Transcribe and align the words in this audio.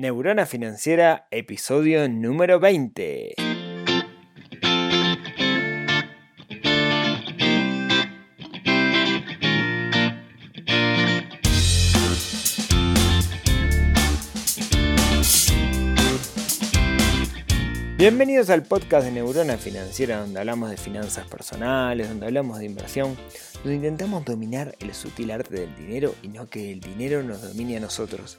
Neurona 0.00 0.46
Financiera, 0.46 1.26
episodio 1.30 2.08
número 2.08 2.58
20. 2.58 3.34
Bienvenidos 17.98 18.48
al 18.48 18.62
podcast 18.62 19.04
de 19.04 19.12
Neurona 19.12 19.58
Financiera, 19.58 20.20
donde 20.20 20.40
hablamos 20.40 20.70
de 20.70 20.78
finanzas 20.78 21.26
personales, 21.26 22.08
donde 22.08 22.24
hablamos 22.24 22.58
de 22.58 22.64
inversión, 22.64 23.18
donde 23.62 23.74
intentamos 23.74 24.24
dominar 24.24 24.74
el 24.80 24.94
sutil 24.94 25.30
arte 25.30 25.56
del 25.56 25.76
dinero 25.76 26.14
y 26.22 26.28
no 26.28 26.48
que 26.48 26.72
el 26.72 26.80
dinero 26.80 27.22
nos 27.22 27.42
domine 27.42 27.76
a 27.76 27.80
nosotros. 27.80 28.38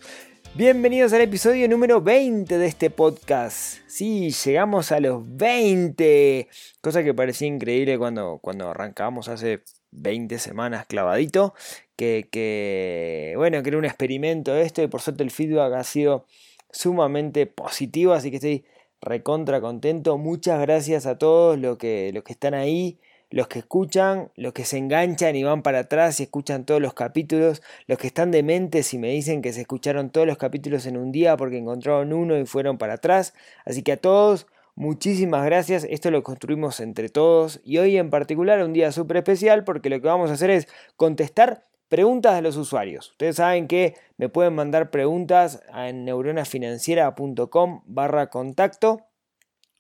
Bienvenidos 0.54 1.14
al 1.14 1.22
episodio 1.22 1.70
número 1.70 2.02
20 2.02 2.58
de 2.58 2.68
este 2.68 2.90
podcast. 2.90 3.80
Sí, 3.88 4.32
llegamos 4.32 4.92
a 4.92 5.00
los 5.00 5.24
20. 5.38 6.50
Cosa 6.82 7.06
que 7.06 7.14
parecía 7.14 7.48
increíble 7.48 7.98
cuando, 7.98 8.38
cuando 8.42 8.68
arrancamos 8.68 9.30
hace 9.30 9.64
20 9.92 10.38
semanas 10.40 10.86
clavadito. 10.88 11.54
Que, 11.96 13.34
bueno, 13.38 13.64
que 13.64 13.70
era 13.70 13.78
un 13.78 13.86
experimento 13.86 14.54
esto 14.54 14.84
y 14.84 14.88
por 14.88 15.00
suerte 15.00 15.24
el 15.24 15.32
feedback 15.32 15.72
ha 15.74 15.86
sido 15.86 16.26
sumamente 16.70 17.46
positivo. 17.46 18.12
Así 18.12 18.30
que 18.30 18.36
estoy 18.36 18.66
recontra 19.00 19.62
contento. 19.62 20.18
Muchas 20.18 20.60
gracias 20.60 21.06
a 21.06 21.18
todos 21.18 21.58
los 21.58 21.78
que, 21.78 22.12
los 22.14 22.26
que 22.26 22.34
están 22.34 22.56
ahí 22.56 23.00
los 23.32 23.48
que 23.48 23.60
escuchan, 23.60 24.30
los 24.36 24.54
que 24.54 24.66
se 24.66 24.78
enganchan 24.78 25.36
y 25.36 25.44
van 25.44 25.64
para 25.64 25.80
atrás 25.80 26.20
y 26.20 26.24
escuchan 26.24 26.66
todos 26.66 26.82
los 26.82 26.94
capítulos, 26.94 27.64
los 27.88 27.98
que 27.98 28.08
están 28.08 28.30
dementes 28.30 28.94
y 28.94 28.98
me 28.98 29.10
dicen 29.10 29.42
que 29.42 29.54
se 29.54 29.62
escucharon 29.62 30.10
todos 30.10 30.28
los 30.28 30.38
capítulos 30.38 30.86
en 30.86 30.98
un 30.98 31.12
día 31.12 31.38
porque 31.38 31.58
encontraron 31.58 32.14
uno 32.14 32.38
y 32.38 32.46
fueron 32.46 32.78
para 32.78 32.96
atrás. 32.96 33.34
Así 33.66 33.84
que 33.84 33.94
a 33.94 33.98
todos, 33.98 34.48
muchísimas 34.76 35.46
gracias. 35.46 35.88
Esto 35.90 36.12
lo 36.12 36.24
construimos 36.24 36.82
entre 36.82 37.08
todos 37.08 37.62
y 37.64 37.78
hoy 37.78 37.98
en 37.98 38.10
particular 38.10 38.62
un 38.64 38.74
día 38.74 38.92
súper 38.92 39.18
especial 39.18 39.64
porque 39.64 39.90
lo 39.90 40.02
que 40.02 40.08
vamos 40.08 40.30
a 40.30 40.34
hacer 40.34 40.50
es 40.50 40.68
contestar 40.98 41.64
preguntas 41.88 42.36
de 42.36 42.42
los 42.42 42.58
usuarios. 42.58 43.12
Ustedes 43.12 43.38
saben 43.38 43.68
que 43.68 43.96
me 44.18 44.28
pueden 44.28 44.56
mandar 44.56 44.92
preguntas 44.92 45.64
en 45.74 46.04
neuronafinanciera.com 46.04 47.84
barra 47.86 48.30
contacto 48.30 49.11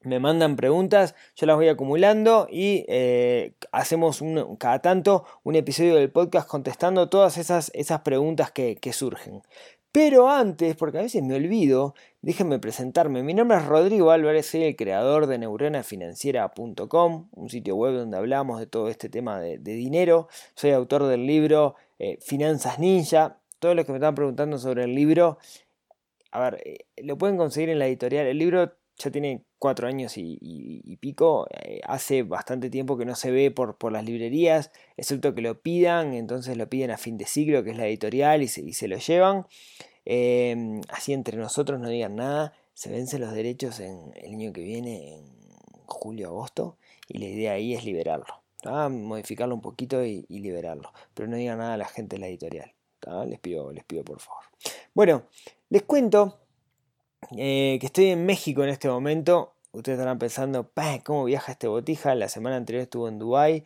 me 0.03 0.19
mandan 0.19 0.55
preguntas, 0.55 1.15
yo 1.35 1.45
las 1.45 1.55
voy 1.55 1.67
acumulando 1.67 2.47
y 2.49 2.85
eh, 2.87 3.53
hacemos 3.71 4.21
un, 4.21 4.55
cada 4.57 4.79
tanto 4.79 5.25
un 5.43 5.55
episodio 5.55 5.95
del 5.95 6.11
podcast 6.11 6.47
contestando 6.47 7.09
todas 7.09 7.37
esas, 7.37 7.71
esas 7.73 8.01
preguntas 8.01 8.51
que, 8.51 8.77
surgen. 8.93 9.41
Pero 9.91 10.29
antes, 10.29 10.75
porque 10.75 10.99
a 10.99 11.01
veces 11.01 11.21
me 11.21 11.35
olvido, 11.35 11.93
déjenme 12.21 12.59
presentarme. 12.59 13.23
Mi 13.23 13.33
nombre 13.33 13.57
es 13.57 13.65
Rodrigo 13.65 14.11
Álvarez, 14.11 14.47
soy 14.47 14.63
el 14.63 14.75
creador 14.75 15.27
de 15.27 15.37
neuronafinanciera.com, 15.37 17.27
un 17.31 17.49
sitio 17.49 17.75
web 17.75 17.93
donde 17.93 18.17
hablamos 18.17 18.59
de 18.59 18.67
todo 18.67 18.89
este 18.89 19.09
tema 19.09 19.39
de, 19.39 19.57
dinero. 19.57 20.29
Soy 20.55 20.71
autor 20.71 21.03
del 21.07 21.27
libro 21.27 21.75
eh, 21.99 22.17
Finanzas 22.21 22.79
Ninja. 22.79 23.37
Todos 23.59 23.75
los 23.75 23.85
que 23.85 23.91
me 23.91 23.97
están 23.97 24.15
preguntando 24.15 24.57
sobre 24.57 24.85
el 24.85 24.95
libro, 24.95 25.37
a 26.31 26.39
ver, 26.39 26.61
eh, 26.65 26.85
lo 27.03 27.17
pueden 27.17 27.37
conseguir 27.37 27.69
en 27.69 27.79
la 27.79 27.87
editorial. 27.87 28.25
El 28.25 28.37
libro 28.37 28.73
ya 29.03 29.11
tiene 29.11 29.43
cuatro 29.59 29.87
años 29.87 30.13
y, 30.15 30.97
pico, 30.99 31.47
eh, 31.51 31.81
hace 31.85 32.23
bastante 32.23 32.69
tiempo 32.69 32.97
que 32.97 33.05
no 33.05 33.15
se 33.15 33.31
ve 33.31 33.51
por, 33.51 33.91
las 33.91 34.05
librerías, 34.05 34.71
excepto 34.97 35.33
que 35.33 35.41
lo 35.41 35.61
pidan, 35.61 36.13
entonces 36.13 36.57
lo 36.57 36.69
piden 36.69 36.91
a 36.91 36.97
fin 36.97 37.17
de 37.17 37.25
siglo, 37.25 37.63
que 37.63 37.71
es 37.71 37.77
la 37.77 37.87
editorial, 37.87 38.43
y 38.43 38.47
se, 38.47 38.87
lo 38.87 38.97
llevan. 38.97 39.47
Em, 40.05 40.81
así 40.89 41.13
entre 41.13 41.37
nosotros 41.37 41.79
no 41.79 41.89
digan 41.89 42.15
nada, 42.15 42.53
se 42.73 42.89
vencen 42.89 43.21
los 43.21 43.33
derechos 43.33 43.79
en 43.79 44.11
el 44.15 44.33
año 44.33 44.53
que 44.53 44.61
viene, 44.61 45.15
en 45.15 45.25
julio, 45.85 46.29
agosto, 46.29 46.77
y 47.07 47.17
la 47.19 47.25
idea 47.25 47.51
ahí 47.53 47.73
es 47.73 47.83
liberarlo, 47.83 48.41
modificarlo 48.89 49.55
un 49.55 49.61
poquito 49.61 50.03
y, 50.03 50.25
liberarlo, 50.29 50.91
pero 51.13 51.27
no 51.27 51.35
digan 51.37 51.59
nada 51.59 51.73
a 51.73 51.77
la 51.77 51.87
gente 51.87 52.15
de 52.15 52.21
la 52.21 52.27
editorial, 52.27 52.73
les, 53.27 53.39
pido, 53.39 53.71
les 53.71 53.83
pido 53.83 54.03
por 54.03 54.19
favor. 54.19 54.43
Bueno, 54.93 55.23
les 55.69 55.83
cuento 55.83 56.39
eh, 57.37 57.77
que 57.79 57.85
estoy 57.85 58.07
en 58.07 58.25
México 58.25 58.63
en 58.63 58.69
este 58.69 58.89
momento. 58.89 59.53
Ustedes 59.71 59.97
estarán 59.99 60.19
pensando, 60.19 60.69
¿cómo 61.05 61.25
viaja 61.25 61.53
este 61.53 61.67
botija? 61.67 62.13
La 62.15 62.27
semana 62.27 62.57
anterior 62.57 62.83
estuvo 62.83 63.07
en 63.07 63.19
Dubai, 63.19 63.63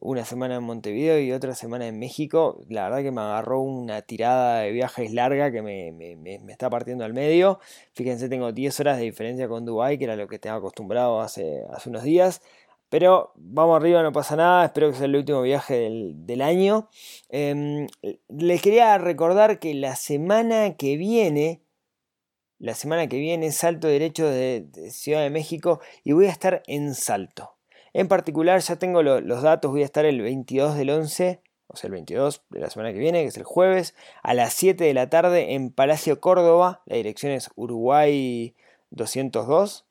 una 0.00 0.24
semana 0.24 0.54
en 0.56 0.62
Montevideo 0.62 1.18
y 1.18 1.32
otra 1.32 1.54
semana 1.54 1.88
en 1.88 1.98
México. 1.98 2.60
La 2.68 2.84
verdad 2.84 3.02
que 3.02 3.10
me 3.10 3.20
agarró 3.20 3.60
una 3.60 4.02
tirada 4.02 4.60
de 4.60 4.70
viajes 4.70 5.12
larga 5.12 5.50
que 5.50 5.62
me, 5.62 6.52
está 6.52 6.70
partiendo 6.70 7.04
al 7.04 7.12
medio. 7.12 7.58
Fíjense, 7.94 8.28
tengo 8.28 8.52
10 8.52 8.78
horas 8.80 8.98
de 8.98 9.04
diferencia 9.04 9.48
con 9.48 9.64
Dubai, 9.64 9.98
que 9.98 10.04
era 10.04 10.14
lo 10.14 10.28
que 10.28 10.38
tengo 10.38 10.56
acostumbrado 10.56 11.20
hace, 11.20 11.64
hace 11.72 11.88
unos 11.88 12.04
días. 12.04 12.40
Pero 12.88 13.32
vamos 13.36 13.76
arriba, 13.76 14.02
no 14.02 14.12
pasa 14.12 14.36
nada. 14.36 14.64
Espero 14.64 14.90
que 14.90 14.96
sea 14.96 15.06
el 15.06 15.16
último 15.16 15.42
viaje 15.42 15.90
del, 16.14 16.40
año. 16.40 16.88
Em, 17.30 17.88
les 18.28 18.62
quería 18.62 18.96
recordar 18.98 19.58
que 19.58 19.74
la 19.74 19.96
semana 19.96 20.76
que 20.76 20.96
viene 20.96 21.62
la 22.58 22.74
semana 22.74 23.08
que 23.08 23.18
viene 23.18 23.52
salto 23.52 23.88
derecho 23.88 24.28
de, 24.28 24.66
Ciudad 24.90 25.22
de 25.22 25.30
México 25.30 25.80
y 26.04 26.12
voy 26.12 26.26
a 26.26 26.30
estar 26.30 26.62
en 26.66 26.94
Salto. 26.94 27.54
En 27.92 28.08
particular 28.08 28.60
ya 28.60 28.76
tengo 28.76 29.02
los 29.02 29.42
datos, 29.42 29.70
voy 29.70 29.82
a 29.82 29.86
estar 29.86 30.04
el 30.04 30.20
22 30.20 30.76
del 30.76 30.90
11, 30.90 31.40
o 31.68 31.76
sea 31.76 31.88
el 31.88 31.92
22 31.92 32.42
de 32.50 32.60
la 32.60 32.70
semana 32.70 32.92
que 32.92 32.98
viene, 32.98 33.22
que 33.22 33.28
es 33.28 33.36
el 33.36 33.44
jueves, 33.44 33.94
a 34.22 34.34
las 34.34 34.52
7 34.54 34.84
de 34.84 34.94
la 34.94 35.08
tarde 35.08 35.54
en 35.54 35.70
Palacio 35.70 36.20
Córdoba, 36.20 36.82
la 36.86 36.96
dirección 36.96 37.32
es 37.32 37.50
Uruguay 37.56 38.54
202. 38.90 39.86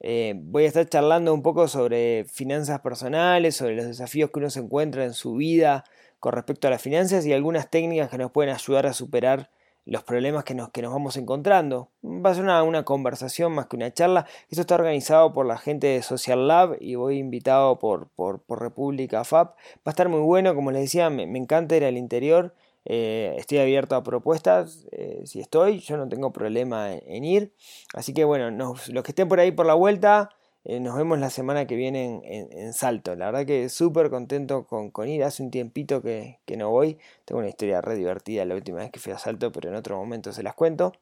Eh, 0.00 0.34
voy 0.36 0.64
a 0.64 0.68
estar 0.68 0.88
charlando 0.88 1.34
un 1.34 1.42
poco 1.42 1.66
sobre 1.66 2.24
finanzas 2.24 2.80
personales, 2.80 3.56
sobre 3.56 3.74
los 3.74 3.86
desafíos 3.86 4.30
que 4.30 4.38
uno 4.38 4.50
se 4.50 4.60
encuentra 4.60 5.04
en 5.04 5.14
su 5.14 5.34
vida 5.34 5.84
con 6.20 6.32
respecto 6.32 6.68
a 6.68 6.70
las 6.70 6.82
finanzas 6.82 7.26
y 7.26 7.32
algunas 7.32 7.70
técnicas 7.70 8.10
que 8.10 8.18
nos 8.18 8.30
pueden 8.30 8.54
ayudar 8.54 8.86
a 8.86 8.92
superar 8.92 9.50
los 9.88 10.04
problemas 10.04 10.44
que 10.44 10.54
nos, 10.54 10.68
que 10.68 10.82
nos 10.82 10.92
vamos 10.92 11.16
encontrando. 11.16 11.88
Va 12.04 12.30
a 12.30 12.34
ser 12.34 12.44
una, 12.44 12.84
conversación 12.84 13.52
más 13.52 13.66
que 13.66 13.76
una 13.76 13.92
charla. 13.92 14.26
Esto 14.50 14.60
está 14.60 14.74
organizado 14.74 15.32
por 15.32 15.46
la 15.46 15.56
gente 15.56 15.86
de 15.86 16.02
Social 16.02 16.46
Lab 16.46 16.76
y 16.78 16.94
voy 16.94 17.18
invitado 17.18 17.78
por, 17.78 18.08
por, 18.08 18.42
República 18.48 19.24
FAP. 19.24 19.56
Va 19.56 19.82
a 19.86 19.90
estar 19.90 20.10
muy 20.10 20.20
bueno, 20.20 20.54
como 20.54 20.70
les 20.72 20.82
decía, 20.82 21.08
me, 21.08 21.22
encanta 21.22 21.74
ir 21.74 21.84
al 21.84 21.96
interior. 21.96 22.54
Eh, 22.84 23.34
estoy 23.38 23.58
abierto 23.58 23.96
a 23.96 24.02
propuestas, 24.02 24.86
eh, 24.92 25.22
si 25.24 25.40
estoy, 25.40 25.80
yo 25.80 25.96
no 25.96 26.06
tengo 26.08 26.32
problema 26.32 26.92
en, 26.92 27.24
ir. 27.24 27.54
Así 27.94 28.12
que 28.12 28.24
bueno, 28.24 28.50
los 28.50 29.02
que 29.02 29.12
estén 29.12 29.28
por 29.28 29.40
ahí 29.40 29.52
por 29.52 29.64
la 29.64 29.74
vuelta, 29.74 30.30
eh, 30.64 30.80
nos 30.80 30.96
vemos 30.96 31.18
la 31.18 31.30
semana 31.30 31.66
que 31.66 31.76
viene 31.76 32.20
en, 32.24 32.72
Salto. 32.74 33.14
La 33.16 33.26
verdad 33.26 33.46
que 33.46 33.68
súper 33.68 34.10
contento 34.10 34.66
con, 34.66 35.08
ir. 35.08 35.24
Hace 35.24 35.42
un 35.42 35.50
tiempito 35.50 36.02
que, 36.02 36.40
no 36.56 36.70
voy. 36.70 36.98
Tengo 37.24 37.40
una 37.40 37.48
historia 37.48 37.80
re 37.80 37.94
divertida 37.96 38.44
la 38.44 38.54
última 38.54 38.78
vez 38.78 38.90
que 38.90 39.00
fui 39.00 39.12
a 39.12 39.18
Salto, 39.18 39.52
pero 39.52 39.68
en 39.70 39.76
otro 39.76 39.96
momento 39.96 40.32
se 40.32 40.42
las 40.42 40.54
cuento. 40.54 40.92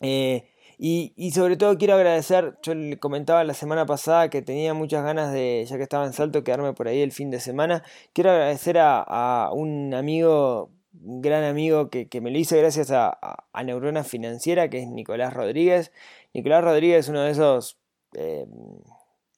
Eh, 0.00 0.50
y, 0.78 1.30
sobre 1.32 1.56
todo 1.56 1.78
quiero 1.78 1.94
agradecer, 1.94 2.58
yo 2.62 2.74
le 2.74 2.98
comentaba 2.98 3.44
la 3.44 3.54
semana 3.54 3.86
pasada 3.86 4.28
que 4.28 4.42
tenía 4.42 4.74
muchas 4.74 5.04
ganas 5.04 5.32
de, 5.32 5.64
ya 5.68 5.76
que 5.76 5.84
estaba 5.84 6.04
en 6.06 6.12
Salto, 6.12 6.44
quedarme 6.44 6.72
por 6.74 6.88
ahí 6.88 7.00
el 7.00 7.12
fin 7.12 7.30
de 7.30 7.40
semana. 7.40 7.84
Quiero 8.12 8.30
agradecer 8.32 8.76
a, 8.78 9.50
un 9.52 9.94
amigo, 9.94 10.72
un 11.00 11.22
gran 11.22 11.44
amigo 11.44 11.90
que, 11.90 12.08
me 12.20 12.30
lo 12.30 12.38
hice 12.38 12.58
gracias 12.58 12.90
a, 12.90 13.16
a 13.52 13.62
Neurona 13.62 14.04
Financiera, 14.04 14.68
que 14.68 14.80
es 14.82 14.88
Nicolás 14.88 15.32
Rodríguez. 15.32 15.92
Nicolás 16.34 16.64
Rodríguez 16.64 17.00
es 17.00 17.08
uno 17.08 17.22
de 17.22 17.30
esos 17.30 17.78
eh, 18.14 18.46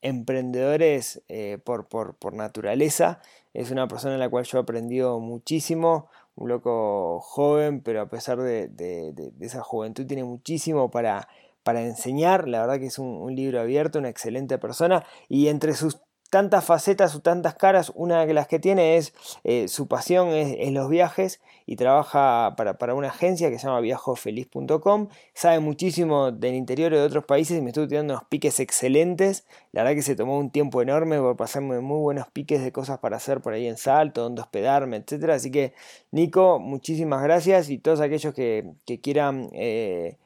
emprendedores 0.02 1.22
eh, 1.28 1.58
por, 1.64 1.88
por, 1.88 2.34
naturaleza. 2.34 3.20
Es 3.54 3.70
una 3.70 3.88
persona 3.88 4.14
en 4.14 4.20
la 4.20 4.28
cual 4.28 4.44
yo 4.44 4.58
he 4.58 4.60
aprendido 4.60 5.18
muchísimo, 5.20 6.08
un 6.36 6.48
loco 6.48 7.20
joven, 7.20 7.80
pero 7.80 8.02
a 8.02 8.08
pesar 8.08 8.38
de, 8.38 9.32
esa 9.40 9.62
juventud 9.62 10.06
tiene 10.06 10.24
muchísimo 10.24 10.90
para, 10.90 11.28
para 11.62 11.82
enseñar. 11.82 12.46
La 12.46 12.60
verdad 12.60 12.78
que 12.78 12.86
es 12.86 12.98
un, 12.98 13.34
libro 13.34 13.60
abierto, 13.60 13.98
una 13.98 14.10
excelente 14.10 14.58
persona. 14.58 15.04
Y 15.28 15.48
entre 15.48 15.74
sus 15.74 15.98
tantas 16.36 16.66
facetas 16.66 17.14
o 17.14 17.20
tantas 17.20 17.54
caras, 17.54 17.90
una 17.94 18.26
de 18.26 18.34
las 18.34 18.46
que 18.46 18.58
tiene 18.58 18.98
es 18.98 19.14
eh, 19.42 19.68
su 19.68 19.88
pasión 19.88 20.28
es, 20.34 20.70
los 20.70 20.90
viajes 20.90 21.40
y 21.64 21.76
trabaja 21.76 22.56
para, 22.58 22.92
una 22.92 23.08
agencia 23.08 23.48
que 23.48 23.58
se 23.58 23.66
llama 23.66 23.80
viajofeliz.com, 23.80 25.08
sabe 25.32 25.60
muchísimo 25.60 26.32
del 26.32 26.54
interior 26.54 26.92
de 26.92 27.00
otros 27.00 27.24
países 27.24 27.56
y 27.56 27.62
me 27.62 27.70
estuvo 27.70 27.88
tirando 27.88 28.12
unos 28.12 28.24
piques 28.24 28.60
excelentes, 28.60 29.46
la 29.72 29.82
verdad 29.82 29.96
que 29.96 30.02
se 30.02 30.14
tomó 30.14 30.38
un 30.38 30.50
tiempo 30.50 30.82
enorme 30.82 31.18
por 31.20 31.38
pasarme 31.38 31.80
muy 31.80 32.00
buenos 32.00 32.28
piques 32.28 32.62
de 32.62 32.70
cosas 32.70 32.98
para 32.98 33.16
hacer 33.16 33.40
por 33.40 33.54
ahí 33.54 33.66
en 33.66 33.78
Salto, 33.78 34.20
donde 34.20 34.42
hospedarme, 34.42 34.98
etc. 34.98 35.30
Así 35.30 35.50
que 35.50 35.72
Nico, 36.10 36.58
muchísimas 36.58 37.22
gracias 37.22 37.70
y 37.70 37.78
todos 37.78 38.02
aquellos 38.02 38.34
que, 38.34 38.74
quieran... 39.02 39.48
Eh, 39.54 40.18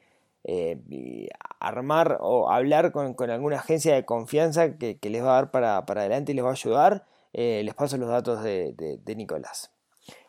eh, 0.43 1.29
armar 1.59 2.17
o 2.21 2.49
hablar 2.49 2.91
con, 2.91 3.15
alguna 3.29 3.57
agencia 3.57 3.93
de 3.93 4.05
confianza 4.05 4.77
que, 4.77 4.97
les 5.03 5.23
va 5.23 5.31
a 5.31 5.41
dar 5.41 5.51
para, 5.51 5.77
adelante 5.77 6.31
y 6.31 6.35
les 6.35 6.43
va 6.43 6.49
a 6.49 6.53
ayudar, 6.53 7.05
eh, 7.33 7.61
les 7.63 7.75
paso 7.75 7.97
los 7.97 8.09
datos 8.09 8.43
de, 8.43 8.99
Nicolás. 9.15 9.71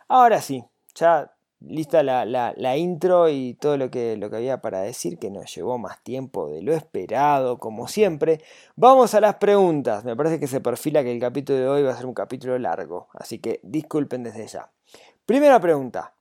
Ahora 0.09 0.41
sí, 0.41 0.65
ya 0.95 1.33
lista 1.61 2.03
la, 2.03 2.77
intro 2.77 3.29
y 3.29 3.55
todo 3.55 3.77
lo 3.77 3.91
que, 3.91 4.17
lo 4.17 4.29
que 4.29 4.37
había 4.37 4.61
para 4.61 4.81
decir, 4.81 5.19
que 5.19 5.31
nos 5.31 5.55
llevó 5.55 5.79
más 5.79 6.03
tiempo 6.03 6.51
de 6.51 6.63
lo 6.63 6.75
esperado, 6.75 7.59
como 7.59 7.89
siempre. 7.89 8.41
Vamos 8.77 9.15
a 9.15 9.21
las 9.21 9.37
preguntas. 9.37 10.05
Me 10.05 10.17
parece 10.17 10.39
que 10.39 10.47
se 10.47 10.61
perfila 10.61 11.03
que 11.03 11.13
el 11.13 11.21
capítulo 11.21 11.59
de 11.59 11.69
hoy 11.69 11.83
va 11.83 11.93
a 11.93 11.97
ser 11.97 12.07
un 12.07 12.15
capítulo 12.15 12.59
largo, 12.59 13.09
así 13.15 13.39
que 13.39 13.61
disculpen 13.63 14.23
desde 14.23 14.47
ya. 14.47 14.71
Primera 15.25 15.61
pregunta, 15.61 16.15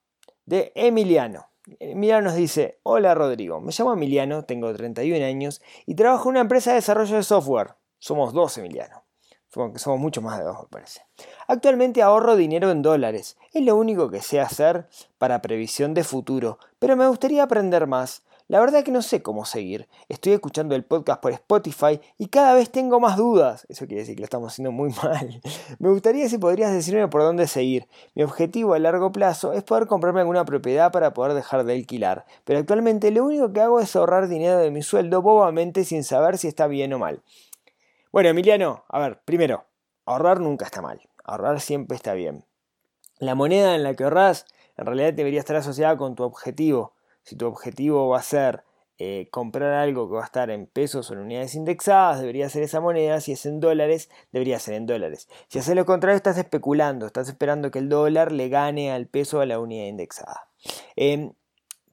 de 0.45 0.71
Emiliano. 0.75 1.50
Emiliano 1.79 2.23
nos 2.23 2.35
dice, 2.35 2.79
hola 2.83 3.13
Rodrigo, 3.13 3.61
me 3.61 3.71
llamo 3.71 3.93
Emiliano, 3.93 4.45
tengo 4.45 4.73
31 4.73 5.23
años 5.23 5.61
y 5.85 5.93
trabajo 5.93 6.29
en 6.29 6.31
una 6.31 6.41
empresa 6.41 6.71
de 6.71 6.77
desarrollo 6.77 7.15
de 7.15 7.23
software. 7.23 7.75
Somos 7.99 8.33
dos 8.33 8.57
Emiliano. 8.57 9.03
Somos 9.49 9.99
mucho 9.99 10.21
más 10.21 10.39
de 10.39 10.45
dos, 10.45 10.57
me 10.61 10.67
parece. 10.69 11.01
Actualmente 11.47 12.01
ahorro 12.01 12.35
dinero 12.35 12.71
en 12.71 12.81
dólares. 12.81 13.37
Es 13.53 13.63
lo 13.63 13.75
único 13.75 14.09
que 14.09 14.21
sé 14.21 14.39
hacer 14.39 14.87
para 15.17 15.41
previsión 15.41 15.93
de 15.93 16.03
futuro, 16.03 16.57
pero 16.79 16.95
me 16.95 17.07
gustaría 17.07 17.43
aprender 17.43 17.85
más. 17.85 18.23
La 18.47 18.59
verdad 18.59 18.83
que 18.83 18.91
no 18.91 19.01
sé 19.01 19.21
cómo 19.21 19.45
seguir. 19.45 19.88
Estoy 20.09 20.33
escuchando 20.33 20.75
el 20.75 20.83
podcast 20.83 21.21
por 21.21 21.31
Spotify 21.31 22.01
y 22.17 22.27
cada 22.27 22.53
vez 22.53 22.69
tengo 22.69 22.99
más 22.99 23.17
dudas. 23.17 23.65
Eso 23.69 23.85
quiere 23.88 24.01
decir 24.01 24.15
que 24.15 24.21
lo 24.21 24.25
estamos 24.25 24.51
haciendo 24.51 24.71
muy 24.71 24.91
mal. 25.03 25.41
Me 25.79 25.89
gustaría 25.89 26.27
si 26.27 26.38
podrías 26.38 26.73
decirme 26.73 27.07
por 27.07 27.21
dónde 27.21 27.47
seguir. 27.47 27.88
Mi 28.13 28.23
objetivo 28.23 28.73
a 28.73 28.79
largo 28.79 29.11
plazo 29.11 29.53
es 29.53 29.63
poder 29.63 29.88
comprarme 29.88 30.19
alguna 30.21 30.45
propiedad 30.45 30.91
para 30.91 31.13
poder 31.13 31.33
dejar 31.33 31.63
de 31.63 31.73
alquilar. 31.73 32.25
Pero 32.43 32.59
actualmente 32.59 33.11
lo 33.11 33.23
único 33.25 33.53
que 33.53 33.61
hago 33.61 33.79
es 33.79 33.95
ahorrar 33.95 34.27
dinero 34.27 34.57
de 34.59 34.71
mi 34.71 34.81
sueldo 34.81 35.21
bobamente 35.21 35.85
sin 35.85 36.03
saber 36.03 36.37
si 36.37 36.47
está 36.47 36.67
bien 36.67 36.94
o 36.94 36.99
mal. 36.99 37.21
Bueno, 38.11 38.29
Emiliano, 38.29 38.83
a 38.89 38.99
ver, 38.99 39.21
primero, 39.23 39.65
ahorrar 40.05 40.41
nunca 40.41 40.65
está 40.65 40.81
mal. 40.81 40.99
Ahorrar 41.23 41.61
siempre 41.61 41.95
está 41.95 42.13
bien. 42.13 42.45
La 43.19 43.35
moneda 43.35 43.75
en 43.75 43.83
la 43.83 43.95
que 43.95 44.03
ahorras 44.03 44.45
en 44.75 44.85
realidad 44.85 45.13
debería 45.13 45.39
estar 45.39 45.55
asociada 45.55 45.95
con 45.95 46.15
tu 46.15 46.23
objetivo 46.23 46.94
si 47.31 47.38
tu 47.38 47.48
objetivo 47.48 48.10
va 48.10 48.18
a 48.19 48.24
ser 48.24 48.66
eh, 48.98 49.30
comprar 49.31 49.72
algo 49.72 50.10
que 50.10 50.16
va 50.16 50.22
a 50.22 50.25
estar 50.25 50.50
en 50.50 50.66
pesos 50.66 51.10
o 51.10 51.13
en 51.13 51.19
unidades 51.19 51.56
indexadas, 51.56 52.19
debería 52.19 52.50
ser 52.50 52.62
esa 52.62 52.81
moneda. 52.81 53.22
Si 53.22 53.31
es 53.31 53.45
en 53.45 53.62
dólares, 53.62 54.10
debería 54.33 54.60
ser 54.60 54.74
en 54.74 54.86
dólares. 54.86 55.30
Si 55.48 55.57
haces 55.57 55.74
lo 55.74 55.86
contrario, 55.86 56.18
estás 56.18 56.38
especulando, 56.38 57.06
estás 57.06 57.30
esperando 57.30 57.72
que 57.72 57.80
el 57.80 57.88
dólar 57.88 58.33
le 58.33 58.50
gane 58.50 58.92
al 58.92 59.07
peso 59.07 59.39
a 59.39 59.45
la 59.45 59.60
unidad 59.60 59.86
indexada. 59.86 60.50
Em, 60.98 61.31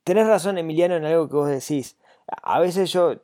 tenés 0.02 0.26
razón, 0.26 0.58
Emiliano, 0.58 0.96
en 0.96 1.04
algo 1.04 1.28
que 1.28 1.36
vos 1.36 1.48
decís. 1.48 1.96
A 2.26 2.58
veces 2.58 2.92
yo, 2.92 3.22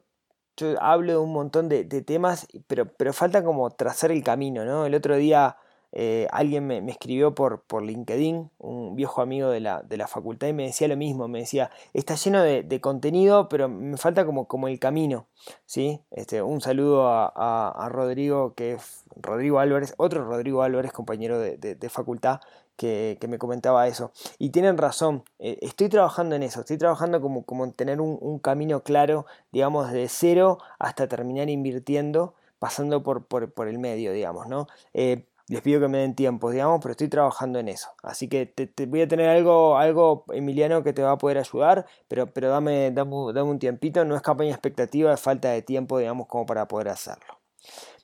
hablo 0.79 1.13
de 1.15 1.19
un 1.19 1.33
montón 1.33 1.69
de, 1.69 1.83
de 1.83 2.01
temas, 2.01 2.47
pero, 2.69 2.87
pero 2.93 3.13
falta 3.13 3.43
como 3.43 3.73
trazar 3.73 4.13
el 4.13 4.23
camino, 4.23 4.65
¿no? 4.65 4.87
El 4.87 4.95
otro 4.95 5.17
día 5.17 5.57
eh, 5.97 6.27
alguien 6.33 6.67
me, 6.67 6.79
escribió 6.91 7.37
por, 7.37 7.63
por, 7.63 7.85
LinkedIn, 7.85 8.51
un 8.59 8.97
viejo 8.97 9.23
amigo 9.23 9.49
de 9.49 9.61
la, 9.61 9.81
de 9.83 9.97
la, 9.97 10.09
facultad, 10.09 10.49
y 10.49 10.53
me 10.53 10.65
decía 10.65 10.89
lo 10.89 10.97
mismo, 10.97 11.29
me 11.29 11.39
decía, 11.39 11.71
está 11.93 12.17
lleno 12.17 12.43
de, 12.43 12.81
contenido, 12.81 13.49
pero 13.49 13.69
me 13.69 13.97
falta 13.97 14.27
como, 14.27 14.49
como 14.49 14.67
el 14.67 14.81
camino. 14.81 15.29
¿sí? 15.67 16.01
Este, 16.11 16.43
un 16.43 16.61
saludo 16.61 17.07
a, 17.09 17.89
Rodrigo, 17.93 18.55
que 18.55 18.73
es 18.73 19.05
Rodrigo 19.15 19.61
Álvarez, 19.61 19.95
otro 19.97 20.25
Rodrigo 20.25 20.63
Álvarez, 20.63 20.91
compañero 20.91 21.39
de, 21.39 21.89
facultad, 21.89 22.41
que, 22.77 23.17
me 23.29 23.39
comentaba 23.39 23.87
eso. 23.87 24.11
Y 24.37 24.51
tienen 24.51 24.79
razón, 24.79 25.23
eh, 25.39 25.59
estoy 25.63 25.89
trabajando 25.89 26.35
en 26.35 26.43
eso, 26.43 26.61
estoy 26.61 26.77
trabajando 26.77 27.21
como, 27.21 27.45
como 27.45 27.65
en 27.65 27.73
tener 27.73 28.01
un, 28.01 28.39
camino 28.41 28.83
claro, 28.83 29.27
digamos, 29.53 29.93
de 29.93 30.09
cero 30.09 30.59
hasta 30.81 31.07
terminar 31.07 31.49
invirtiendo, 31.51 32.35
pasando 32.59 33.05
por, 33.05 33.27
por, 33.27 33.69
el 33.69 33.79
medio, 33.79 34.13
digamos, 34.13 34.49
¿no? 34.49 34.67
Eh, 34.93 35.27
les 35.49 35.61
pido 35.61 35.81
que 35.81 35.89
me 35.89 35.99
den 35.99 36.15
tiempo, 36.15 36.51
digamos, 36.51 36.81
pero 36.81 36.93
estoy 36.93 37.09
trabajando 37.09 37.59
en 37.59 37.69
eso. 37.69 37.91
Así 38.03 38.29
que 38.29 38.47
te, 38.47 38.87
voy 38.87 39.03
a 39.03 39.09
tener 39.09 39.29
algo, 39.29 39.77
algo, 39.77 40.25
Emiliano, 40.33 40.83
que 40.83 40.93
te 40.93 41.03
va 41.03 41.13
a 41.13 41.19
poder 41.19 41.39
ayudar, 41.39 41.87
pero, 42.09 42.33
pero 42.33 42.49
dame, 42.49 42.91
dame, 42.91 43.43
un 43.43 43.59
tiempito. 43.59 44.05
No 44.05 44.17
es 44.17 44.23
campaña 44.23 44.51
expectativa, 44.51 45.13
es 45.13 45.21
falta 45.21 45.51
de 45.51 45.63
tiempo, 45.63 45.99
digamos, 45.99 46.29
como 46.29 46.47
para 46.47 46.67
poder 46.67 46.89
hacerlo. 46.89 47.41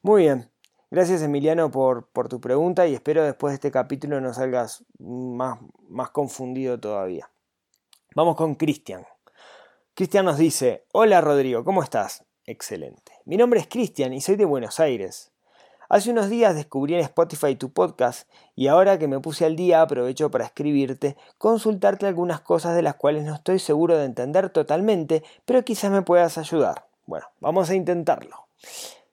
Muy 0.02 0.22
bien. 0.22 0.50
Gracias, 0.90 1.22
Emiliano, 1.22 1.70
por, 1.70 2.08
por 2.08 2.28
tu 2.28 2.40
pregunta 2.40 2.86
y 2.86 2.94
espero 2.94 3.22
después 3.22 3.52
de 3.52 3.54
este 3.54 3.70
capítulo 3.70 4.20
no 4.20 4.34
salgas 4.34 4.84
más, 4.98 5.60
más 5.88 6.10
confundido 6.10 6.80
todavía. 6.80 7.30
Vamos 8.16 8.34
con 8.34 8.56
Cristian. 8.56 9.06
Cristian 9.94 10.24
nos 10.24 10.36
dice, 10.36 10.86
hola 10.92 11.20
Rodrigo, 11.20 11.62
¿cómo 11.64 11.84
estás? 11.84 12.24
Excelente. 12.44 13.12
Mi 13.24 13.36
nombre 13.36 13.60
es 13.60 13.68
Cristian 13.68 14.12
y 14.12 14.20
soy 14.20 14.34
de 14.34 14.44
Buenos 14.44 14.80
Aires. 14.80 15.30
Hace 15.92 16.12
unos 16.12 16.30
días 16.30 16.54
descubrí 16.54 16.94
en 16.94 17.00
Spotify 17.00 17.56
tu 17.56 17.72
podcast 17.72 18.28
y 18.54 18.68
ahora 18.68 18.96
que 19.00 19.08
me 19.08 19.18
puse 19.18 19.44
al 19.44 19.56
día 19.56 19.82
aprovecho 19.82 20.30
para 20.30 20.44
escribirte, 20.44 21.16
consultarte 21.36 22.06
algunas 22.06 22.40
cosas 22.40 22.76
de 22.76 22.82
las 22.82 22.94
cuales 22.94 23.24
no 23.24 23.34
estoy 23.34 23.58
seguro 23.58 23.98
de 23.98 24.04
entender 24.04 24.50
totalmente, 24.50 25.24
pero 25.44 25.64
quizás 25.64 25.90
me 25.90 26.02
puedas 26.02 26.38
ayudar. 26.38 26.86
Bueno, 27.06 27.26
vamos 27.40 27.70
a 27.70 27.74
intentarlo. 27.74 28.46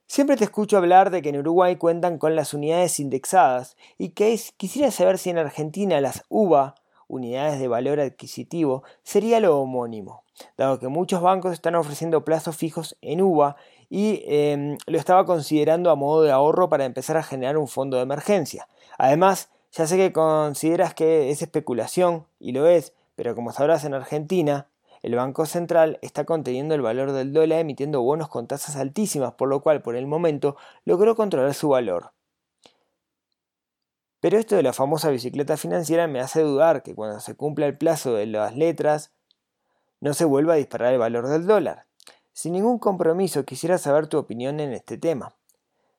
Siempre 0.06 0.38
te 0.38 0.44
escucho 0.44 0.78
hablar 0.78 1.10
de 1.10 1.24
que 1.24 1.30
en 1.30 1.40
Uruguay 1.40 1.78
cuentan 1.78 2.20
con 2.20 2.36
las 2.36 2.54
unidades 2.54 3.00
indexadas 3.00 3.76
y 3.98 4.10
que 4.10 4.40
quisiera 4.58 4.92
saber 4.92 5.18
si 5.18 5.32
en 5.32 5.40
Argentina 5.40 6.00
las 6.00 6.26
UVA, 6.30 6.76
unidades 7.08 7.60
de 7.60 7.68
valor 7.68 8.00
adquisitivo, 8.00 8.84
sería 9.02 9.40
lo 9.40 9.60
homónimo, 9.60 10.22
dado 10.58 10.78
que 10.78 10.90
muchos 10.90 11.24
bancos 11.24 11.54
están 11.54 11.74
ofreciendo 11.74 12.24
plazos 12.24 12.56
fijos 12.56 12.96
en 13.02 13.24
UVA 13.24 13.56
y 13.90 14.24
em, 14.26 14.78
lo 14.86 14.98
estaba 14.98 15.26
considerando 15.26 15.90
a 15.90 15.96
modo 15.96 16.24
de 16.24 16.32
ahorro 16.32 16.70
para 16.70 16.86
empezar 16.86 17.18
a 17.18 17.24
generar 17.24 17.58
un 17.58 17.68
fondo 17.68 17.98
de 17.98 18.04
emergencia. 18.04 18.68
Además, 18.98 19.50
ya 19.72 19.88
sé 19.88 19.98
que 19.98 20.14
consideras 20.14 20.94
que 20.94 21.30
es 21.30 21.42
especulación, 21.42 22.26
y 22.40 22.52
lo 22.52 22.68
es, 22.68 22.94
pero 23.16 23.36
como 23.36 23.52
sabrás 23.52 23.84
en 23.86 23.94
Argentina, 23.94 24.68
el 25.02 25.16
Banco 25.16 25.46
Central 25.46 26.00
está 26.02 26.26
conteniendo 26.26 26.76
el 26.76 26.82
valor 26.82 27.12
del 27.12 27.34
dólar 27.34 27.60
emitiendo 27.60 28.02
bonos 28.02 28.30
con 28.30 28.48
tasas 28.48 28.76
altísimas, 28.76 29.34
por 29.34 29.50
lo 29.50 29.62
cual 29.62 29.82
por 29.82 29.96
el 29.96 30.08
momento 30.08 30.58
logró 30.86 31.16
controlar 31.16 31.54
su 31.54 31.70
valor. 31.70 32.12
Pero 34.20 34.38
esto 34.38 34.56
de 34.56 34.64
la 34.64 34.74
famosa 34.74 35.10
bicicleta 35.10 35.58
financiera 35.58 36.08
me 36.08 36.20
hace 36.20 36.42
dudar 36.42 36.84
que 36.84 36.96
cuando 36.96 37.20
se 37.20 37.36
cumpla 37.36 37.68
el 37.68 37.78
plazo 37.78 38.14
de 38.16 38.26
las 38.26 38.56
letras 38.56 39.12
no 40.02 40.14
se 40.14 40.26
vuelva 40.26 40.54
a 40.54 40.58
disparar 40.58 40.94
el 40.94 41.00
valor 41.00 41.28
del 41.28 41.46
dólar. 41.46 41.87
Sin 42.38 42.54
ningún 42.54 42.78
compromiso, 42.78 43.46
quisiera 43.46 43.80
saber 43.80 44.06
tu 44.06 44.20
opinión 44.20 44.60
en 44.60 44.72
este 44.72 45.00
tema. 45.00 45.34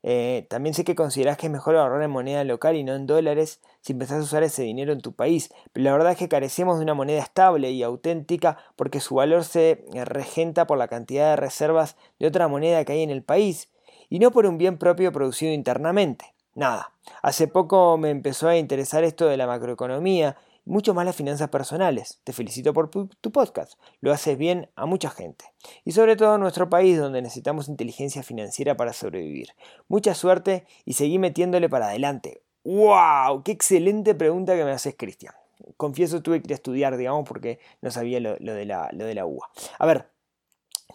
Eh, 0.04 0.46
también 0.48 0.72
sé 0.72 0.84
que 0.84 0.94
consideras 0.94 1.36
que 1.36 1.46
es 1.46 1.52
mejor 1.52 1.74
ahorrar 1.74 2.00
en 2.00 2.12
moneda 2.12 2.44
local 2.44 2.76
y 2.76 2.84
no 2.84 2.94
en 2.94 3.08
dólares 3.08 3.60
si 3.80 3.92
empezás 3.92 4.20
a 4.20 4.22
usar 4.22 4.44
ese 4.44 4.62
dinero 4.62 4.92
en 4.92 5.00
tu 5.00 5.14
país, 5.14 5.52
pero 5.72 5.82
la 5.82 5.92
verdad 5.94 6.12
es 6.12 6.18
que 6.18 6.28
carecemos 6.28 6.78
de 6.78 6.84
una 6.84 6.94
moneda 6.94 7.20
estable 7.20 7.72
y 7.72 7.82
auténtica 7.82 8.56
porque 8.76 9.00
su 9.00 9.16
valor 9.16 9.42
se 9.42 9.84
regenta 9.92 10.68
por 10.68 10.78
la 10.78 10.86
cantidad 10.86 11.30
de 11.30 11.34
reservas 11.34 11.96
de 12.20 12.28
otra 12.28 12.46
moneda 12.46 12.84
que 12.84 12.92
hay 12.92 13.02
en 13.02 13.10
el 13.10 13.24
país 13.24 13.72
y 14.08 14.20
no 14.20 14.30
por 14.30 14.46
un 14.46 14.58
bien 14.58 14.78
propio 14.78 15.10
producido 15.10 15.52
internamente. 15.52 16.36
Nada, 16.54 16.92
hace 17.20 17.48
poco 17.48 17.98
me 17.98 18.10
empezó 18.10 18.46
a 18.46 18.56
interesar 18.56 19.02
esto 19.02 19.26
de 19.26 19.36
la 19.36 19.48
macroeconomía 19.48 20.36
mucho 20.68 20.94
más 20.94 21.06
las 21.06 21.16
finanzas 21.16 21.48
personales. 21.48 22.20
Te 22.24 22.32
felicito 22.32 22.72
por 22.72 22.90
tu 22.90 23.32
podcast, 23.32 23.74
lo 24.00 24.12
haces 24.12 24.36
bien 24.36 24.70
a 24.76 24.86
mucha 24.86 25.10
gente. 25.10 25.46
Y 25.84 25.92
sobre 25.92 26.14
todo 26.14 26.34
en 26.34 26.40
nuestro 26.40 26.68
país 26.68 26.98
donde 26.98 27.22
necesitamos 27.22 27.68
inteligencia 27.68 28.22
financiera 28.22 28.76
para 28.76 28.92
sobrevivir. 28.92 29.48
Mucha 29.88 30.14
suerte 30.14 30.66
y 30.84 30.92
seguí 30.92 31.18
metiéndole 31.18 31.68
para 31.68 31.88
adelante. 31.88 32.42
¡Wow! 32.64 33.42
¡Qué 33.44 33.52
excelente 33.52 34.14
pregunta 34.14 34.54
que 34.56 34.64
me 34.64 34.72
haces, 34.72 34.94
Cristian! 34.96 35.34
Confieso 35.76 36.22
tuve 36.22 36.42
que 36.42 36.54
estudiar, 36.54 36.96
digamos, 36.96 37.26
porque 37.26 37.58
no 37.80 37.90
sabía 37.90 38.20
lo, 38.20 38.36
de, 38.36 38.64
la, 38.64 38.90
lo 38.92 39.06
de 39.06 39.14
la 39.14 39.26
UA. 39.26 39.50
A 39.78 39.86
ver, 39.86 40.10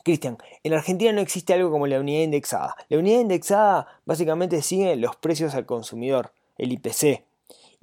Cristian, 0.03 0.37
en 0.63 0.73
Argentina 0.73 1.11
no 1.11 1.21
existe 1.21 1.53
algo 1.53 1.71
como 1.71 1.87
la 1.87 1.99
unidad 1.99 2.23
indexada. 2.23 2.75
La 2.89 2.97
unidad 2.99 3.21
indexada 3.21 3.87
básicamente 4.05 4.61
sigue 4.61 4.95
los 4.97 5.15
precios 5.15 5.55
al 5.55 5.65
consumidor, 5.65 6.33
el 6.57 6.71
IPC, 6.73 7.23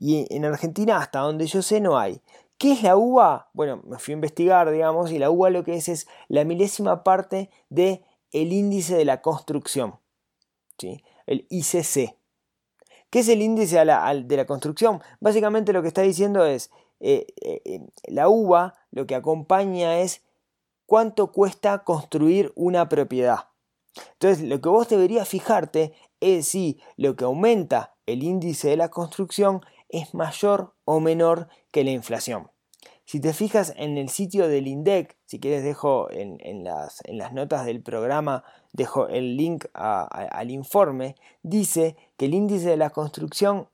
y 0.00 0.26
en 0.34 0.46
Argentina, 0.46 0.96
hasta 0.96 1.20
donde 1.20 1.46
yo 1.46 1.60
sé, 1.60 1.78
no 1.78 1.98
hay. 1.98 2.22
¿Qué 2.56 2.72
es 2.72 2.82
la 2.82 2.96
uva? 2.96 3.50
Bueno, 3.52 3.82
me 3.86 3.98
fui 3.98 4.12
a 4.12 4.14
investigar, 4.14 4.70
digamos, 4.70 5.12
y 5.12 5.18
la 5.18 5.30
uva 5.30 5.50
lo 5.50 5.62
que 5.62 5.74
es 5.74 5.88
es 5.88 6.08
la 6.28 6.44
milésima 6.44 7.04
parte 7.04 7.50
del 7.68 8.02
el 8.32 8.52
índice 8.52 8.96
de 8.96 9.04
la 9.04 9.20
construcción, 9.20 9.96
¿sí? 10.78 11.04
el 11.26 11.46
ICC. 11.50 12.16
¿Qué 13.10 13.18
es 13.18 13.28
el 13.28 13.42
índice 13.42 13.78
de 13.78 13.84
la, 13.84 14.46
construcción? 14.46 15.02
Básicamente 15.20 15.72
lo 15.72 15.82
que 15.82 15.88
está 15.88 16.02
diciendo 16.02 16.46
es, 16.46 16.70
eh, 17.00 17.26
eh, 17.42 17.60
eh, 17.64 17.80
la 18.08 18.28
uva 18.28 18.74
lo 18.90 19.06
que 19.06 19.14
acompaña 19.14 19.98
es 19.98 20.22
cuánto 20.86 21.32
cuesta 21.32 21.84
construir 21.84 22.52
una 22.56 22.88
propiedad. 22.88 23.48
Entonces, 24.12 24.48
lo 24.48 24.60
que 24.60 24.68
vos 24.68 24.88
deberías 24.88 25.28
fijarte 25.28 25.92
es 26.20 26.48
si 26.48 26.80
lo 26.96 27.16
que 27.16 27.24
aumenta 27.24 27.96
el 28.06 28.22
índice 28.22 28.68
de 28.68 28.76
la 28.76 28.90
construcción 28.90 29.62
es 29.92 30.14
mayor 30.14 30.74
o 30.84 31.00
menor 31.00 31.48
que 31.70 31.84
la 31.84 31.90
inflación. 31.90 32.50
Si 33.04 33.18
te 33.18 33.32
fijas 33.32 33.74
en 33.76 33.98
el 33.98 34.08
sitio 34.08 34.46
del 34.46 34.68
INDEC, 34.68 35.16
si 35.26 35.40
quieres 35.40 35.64
dejo 35.64 36.08
en, 36.12 36.62
las, 36.62 37.02
notas 37.32 37.66
del 37.66 37.82
programa, 37.82 38.44
dejo 38.72 39.08
el 39.08 39.36
link 39.36 39.64
al 39.74 40.50
informe, 40.52 41.16
dice 41.42 41.96
que 42.16 42.26
el 42.26 42.34
índice 42.34 42.68
de 42.68 42.76
la 42.76 42.90
construcción 42.90 43.68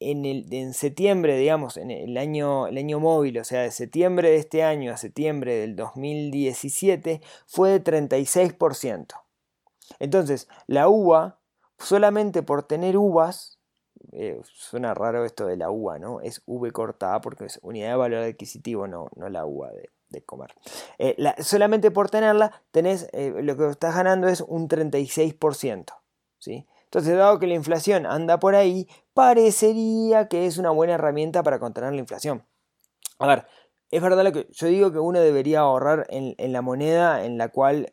en, 0.00 0.24
en 0.24 0.74
septiembre, 0.74 1.38
digamos, 1.38 1.76
en 1.76 1.92
el 1.92 2.18
año, 2.18 2.66
el 2.66 2.76
año 2.76 2.98
móvil, 2.98 3.38
o 3.38 3.44
sea, 3.44 3.62
de 3.62 3.70
septiembre 3.70 4.30
de 4.30 4.38
este 4.38 4.64
año 4.64 4.92
a 4.92 4.96
septiembre 4.96 5.54
del 5.54 5.76
2017, 5.76 7.20
fue 7.46 7.70
de 7.70 7.84
36%. 7.84 9.06
Entonces, 10.00 10.48
la 10.66 10.88
uva, 10.88 11.38
solamente 11.78 12.42
por 12.42 12.64
tener 12.64 12.96
uvas, 12.96 13.60
eh, 14.12 14.38
suena 14.44 14.92
raro 14.92 15.24
esto 15.24 15.46
de 15.46 15.56
la 15.56 15.70
uva, 15.70 15.98
¿no? 15.98 16.20
Es 16.20 16.42
V 16.44 16.70
cortada 16.70 17.22
porque 17.22 17.46
es 17.46 17.58
unidad 17.62 17.88
de 17.90 17.96
valor 17.96 18.22
adquisitivo, 18.24 18.86
no, 18.86 19.08
no 19.16 19.30
la 19.30 19.46
uva 19.46 19.70
de, 19.70 20.22
comer. 20.26 20.54
Eh, 20.98 21.16
solamente 21.38 21.90
por 21.90 22.10
tenerla, 22.10 22.52
tenés, 22.70 23.08
eh, 23.12 23.32
lo 23.42 23.56
que 23.56 23.70
estás 23.70 23.94
ganando 23.94 24.28
es 24.28 24.42
un 24.42 24.68
36%. 24.68 25.86
¿sí? 26.38 26.66
Entonces, 26.84 27.16
dado 27.16 27.38
que 27.38 27.46
la 27.46 27.54
inflación 27.54 28.04
anda 28.04 28.38
por 28.38 28.54
ahí, 28.54 28.86
parecería 29.14 30.28
que 30.28 30.46
es 30.46 30.58
una 30.58 30.68
buena 30.68 30.94
herramienta 30.94 31.42
para 31.42 31.58
contener 31.58 31.94
la 31.94 32.00
inflación. 32.00 32.44
A 33.18 33.26
ver, 33.26 33.46
es 33.90 34.02
verdad 34.02 34.22
lo 34.22 34.32
que 34.32 34.46
yo 34.50 34.66
digo 34.66 34.92
que 34.92 34.98
uno 34.98 35.20
debería 35.20 35.60
ahorrar 35.60 36.06
en, 36.10 36.34
la 36.52 36.60
moneda 36.60 37.24
en 37.24 37.38
la 37.38 37.48
cual 37.48 37.90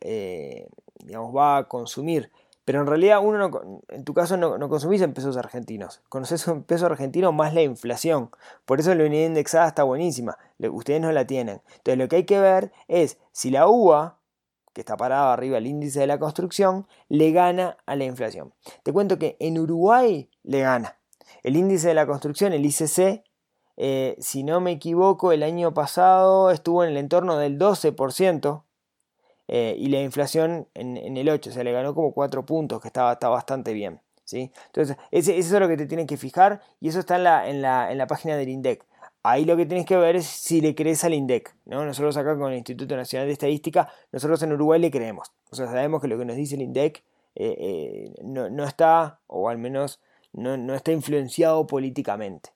digamos, 1.05 1.33
va 1.33 1.57
a 1.57 1.67
consumir. 1.69 2.29
Pero 2.69 2.81
en 2.81 2.85
realidad 2.85 3.19
uno, 3.23 3.39
no, 3.39 3.81
en 3.87 4.03
tu 4.03 4.13
caso, 4.13 4.37
no, 4.37 4.69
consumís 4.69 5.01
en 5.01 5.15
pesos 5.15 5.35
argentinos. 5.37 6.03
Conoces 6.07 6.47
un 6.47 6.61
peso 6.61 6.85
argentino 6.85 7.31
más 7.31 7.55
la 7.55 7.63
inflación. 7.63 8.29
Por 8.65 8.79
eso 8.79 8.93
la 8.93 9.05
unidad 9.05 9.25
indexada 9.25 9.67
está 9.67 9.81
buenísima. 9.81 10.37
Ustedes 10.59 11.01
no 11.01 11.11
la 11.11 11.25
tienen. 11.25 11.63
Entonces 11.77 11.97
lo 11.97 12.07
que 12.07 12.17
hay 12.17 12.25
que 12.25 12.39
ver 12.39 12.71
es 12.87 13.17
si 13.31 13.49
la 13.49 13.67
UA, 13.67 14.19
que 14.71 14.81
está 14.81 14.97
parada 14.97 15.33
arriba 15.33 15.55
del 15.55 15.65
índice 15.65 16.01
de 16.01 16.05
la 16.05 16.19
construcción, 16.19 16.85
le 17.07 17.31
gana 17.31 17.75
a 17.87 17.95
la 17.95 18.03
inflación. 18.03 18.53
Te 18.83 18.93
cuento 18.93 19.17
que 19.17 19.35
en 19.39 19.57
Uruguay 19.57 20.29
le 20.43 20.61
gana. 20.61 20.99
El 21.41 21.57
índice 21.57 21.87
de 21.87 21.95
la 21.95 22.05
construcción, 22.05 22.53
el 22.53 22.67
ICC, 22.67 23.23
eh, 23.77 24.15
si 24.19 24.43
no 24.43 24.61
me 24.61 24.73
equivoco, 24.73 25.31
el 25.31 25.41
año 25.41 25.73
pasado 25.73 26.51
estuvo 26.51 26.83
en 26.83 26.91
el 26.91 26.97
entorno 26.97 27.39
del 27.39 27.57
12%. 27.57 28.61
Eh, 29.51 29.75
y 29.79 29.87
la 29.87 29.99
inflación 29.99 30.67
en, 30.75 31.17
el 31.17 31.27
8, 31.27 31.49
o 31.49 31.53
sea, 31.53 31.63
le 31.63 31.71
ganó 31.71 31.95
como 31.95 32.13
4 32.13 32.45
puntos, 32.45 32.79
que 32.79 32.87
estaba, 32.87 33.13
está 33.13 33.29
bastante 33.29 33.73
bien. 33.73 33.99
¿sí? 34.23 34.51
Entonces, 34.67 34.95
eso 35.09 35.31
es 35.31 35.51
lo 35.51 35.67
que 35.67 35.75
te 35.75 35.87
tienes 35.87 36.05
que 36.05 36.17
fijar 36.17 36.61
y 36.79 36.89
eso 36.89 36.99
está 36.99 37.15
en 37.15 37.23
la, 37.23 37.49
en 37.49 37.61
la, 37.63 37.91
en 37.91 37.97
la 37.97 38.05
página 38.05 38.37
del 38.37 38.47
INDEC. 38.49 38.85
Ahí 39.23 39.45
lo 39.45 39.57
que 39.57 39.65
tienes 39.65 39.87
que 39.87 39.97
ver 39.97 40.15
es 40.15 40.27
si 40.27 40.61
le 40.61 40.75
crees 40.75 41.03
al 41.03 41.15
INDEC. 41.15 41.55
¿no? 41.65 41.83
Nosotros 41.83 42.15
acá 42.15 42.37
con 42.37 42.51
el 42.51 42.59
Instituto 42.59 42.95
Nacional 42.95 43.27
de 43.27 43.33
Estadística, 43.33 43.91
nosotros 44.11 44.41
en 44.43 44.53
Uruguay 44.53 44.79
le 44.79 44.91
creemos. 44.91 45.31
O 45.49 45.55
sea, 45.55 45.65
sabemos 45.65 45.99
que 45.99 46.07
lo 46.07 46.19
que 46.19 46.25
nos 46.25 46.35
dice 46.35 46.53
el 46.53 46.61
INDEC 46.61 47.03
eh, 47.33 47.55
eh, 47.57 48.13
no, 48.23 48.51
no, 48.51 48.65
está, 48.65 49.19
o 49.25 49.49
al 49.49 49.57
menos 49.57 49.99
no, 50.31 50.57
no 50.57 50.75
está 50.75 50.91
influenciado 50.91 51.65
políticamente. 51.65 52.51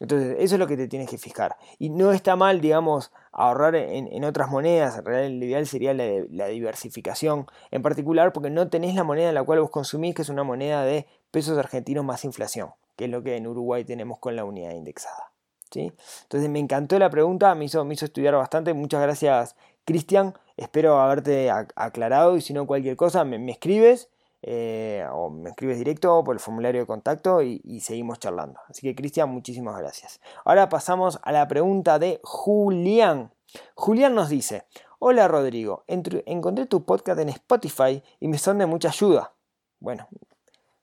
Entonces, 0.00 0.36
eso 0.38 0.54
es 0.54 0.58
lo 0.58 0.66
que 0.66 0.76
te 0.76 0.88
tienes 0.88 1.08
que 1.08 1.18
fijar. 1.18 1.56
Y 1.78 1.90
no 1.90 2.12
está 2.12 2.36
mal, 2.36 2.60
digamos, 2.60 3.12
ahorrar 3.32 3.74
en, 3.74 4.24
otras 4.24 4.48
monedas. 4.50 4.98
En 4.98 5.04
realidad, 5.04 5.26
el 5.26 5.42
ideal 5.42 5.66
sería 5.66 5.94
la, 5.94 6.46
diversificación. 6.46 7.46
En 7.70 7.82
particular, 7.82 8.32
porque 8.32 8.50
no 8.50 8.68
tenés 8.68 8.94
la 8.94 9.04
moneda 9.04 9.28
en 9.28 9.34
la 9.34 9.42
cual 9.42 9.60
vos 9.60 9.70
consumís, 9.70 10.14
que 10.14 10.22
es 10.22 10.28
una 10.28 10.44
moneda 10.44 10.84
de 10.84 11.06
pesos 11.30 11.58
argentinos 11.58 12.04
más 12.04 12.24
inflación, 12.24 12.70
que 12.96 13.06
es 13.06 13.10
lo 13.10 13.22
que 13.22 13.36
en 13.36 13.46
Uruguay 13.46 13.84
tenemos 13.84 14.18
con 14.18 14.36
la 14.36 14.44
unidad 14.44 14.72
indexada. 14.72 15.32
¿sí? 15.70 15.92
Entonces, 16.22 16.50
me 16.50 16.58
encantó 16.58 16.98
la 16.98 17.10
pregunta, 17.10 17.54
me 17.54 17.64
hizo, 17.64 17.84
me 17.84 17.94
hizo 17.94 18.04
estudiar 18.04 18.34
bastante. 18.34 18.74
Muchas 18.74 19.02
gracias, 19.02 19.56
Cristian. 19.84 20.34
Espero 20.56 21.00
haberte 21.00 21.50
aclarado 21.50 22.36
y 22.36 22.42
si 22.42 22.52
no, 22.52 22.66
cualquier 22.66 22.96
cosa, 22.96 23.24
me 23.24 23.50
escribes 23.50 24.11
eh, 24.44 25.06
o 25.12 25.30
me 25.30 25.50
escribes 25.50 25.78
directo 25.78 26.22
por 26.24 26.34
el 26.34 26.40
formulario 26.40 26.80
de 26.80 26.86
contacto 26.86 27.42
y, 27.42 27.80
seguimos 27.80 28.18
charlando. 28.18 28.58
Así 28.68 28.82
que 28.82 28.94
Cristian, 28.94 29.30
muchísimas 29.30 29.78
gracias. 29.78 30.20
Ahora 30.44 30.68
pasamos 30.68 31.20
a 31.22 31.30
la 31.32 31.46
pregunta 31.46 31.98
de 31.98 32.20
Julián. 32.24 33.32
Julián 33.74 34.14
nos 34.14 34.28
dice, 34.28 34.64
hola 34.98 35.28
Rodrigo, 35.28 35.84
encontré 35.86 36.66
tu 36.66 36.84
podcast 36.84 37.20
en 37.20 37.28
Spotify 37.28 38.02
y 38.18 38.28
me 38.28 38.38
son 38.38 38.58
de 38.58 38.66
mucha 38.66 38.88
ayuda. 38.88 39.32
Bueno, 39.78 40.08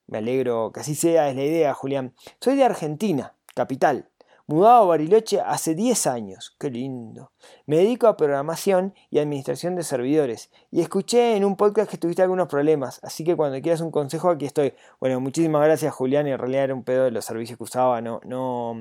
me 0.07 0.19
alegro 0.19 0.71
que 0.73 0.79
así 0.79 0.95
sea, 0.95 1.29
es 1.29 1.35
la 1.35 1.43
idea, 1.43 1.73
Julián. 1.73 2.13
Soy 2.39 2.55
de 2.55 2.63
Argentina, 2.63 3.35
capital. 3.55 4.08
Mudado 4.49 4.81
a 4.81 4.85
Bariloche 4.87 5.39
hace 5.41 5.75
10 5.75 6.07
años, 6.07 6.55
qué 6.57 6.71
lindo. 6.71 7.31
Me 7.67 7.77
dedico 7.77 8.07
a 8.07 8.17
programación 8.17 8.95
y 9.11 9.19
administración 9.19 9.75
de 9.75 9.83
servidores. 9.83 10.49
Y 10.71 10.81
escuché 10.81 11.35
en 11.35 11.45
un 11.45 11.55
podcast 11.55 11.87
que 11.87 11.99
tuviste 11.99 12.23
algunos 12.23 12.47
problemas, 12.47 12.99
así 13.03 13.23
que 13.23 13.35
cuando 13.35 13.61
quieras 13.61 13.79
un 13.81 13.91
consejo 13.91 14.27
aquí 14.31 14.47
estoy. 14.47 14.73
Bueno, 14.99 15.19
muchísimas 15.19 15.63
gracias 15.63 15.93
Julián, 15.93 16.25
en 16.25 16.39
realidad 16.39 16.63
era 16.63 16.73
un 16.73 16.83
pedo 16.83 17.03
de 17.03 17.11
los 17.11 17.25
servicios 17.25 17.59
que 17.59 17.63
usaba, 17.63 18.01
no, 18.01 18.21
no, 18.25 18.73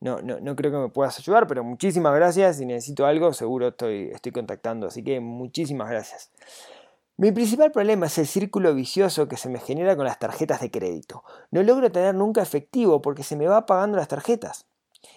no, 0.00 0.20
no, 0.20 0.56
creo 0.56 0.72
que 0.72 0.78
me 0.78 0.88
puedas 0.88 1.16
ayudar, 1.16 1.46
pero 1.46 1.62
muchísimas 1.62 2.12
gracias. 2.16 2.56
Si 2.56 2.66
necesito 2.66 3.06
algo, 3.06 3.32
seguro 3.32 3.68
estoy, 3.68 4.10
estoy 4.12 4.32
contactando, 4.32 4.88
así 4.88 5.04
que 5.04 5.20
muchísimas 5.20 5.90
gracias. 5.90 6.32
Mi 7.18 7.30
principal 7.30 7.70
problema 7.70 8.06
es 8.06 8.18
el 8.18 8.26
círculo 8.26 8.74
vicioso 8.74 9.28
que 9.28 9.36
se 9.36 9.48
me 9.48 9.60
genera 9.60 9.94
con 9.94 10.06
las 10.06 10.18
tarjetas 10.18 10.60
de 10.60 10.72
crédito. 10.72 11.22
No 11.52 11.62
logro 11.62 11.92
tener 11.92 12.16
nunca 12.16 12.42
efectivo 12.42 13.00
porque 13.00 13.22
se 13.22 13.36
me 13.36 13.46
va 13.46 13.64
pagando 13.64 13.96
las 13.96 14.08
tarjetas. 14.08 14.66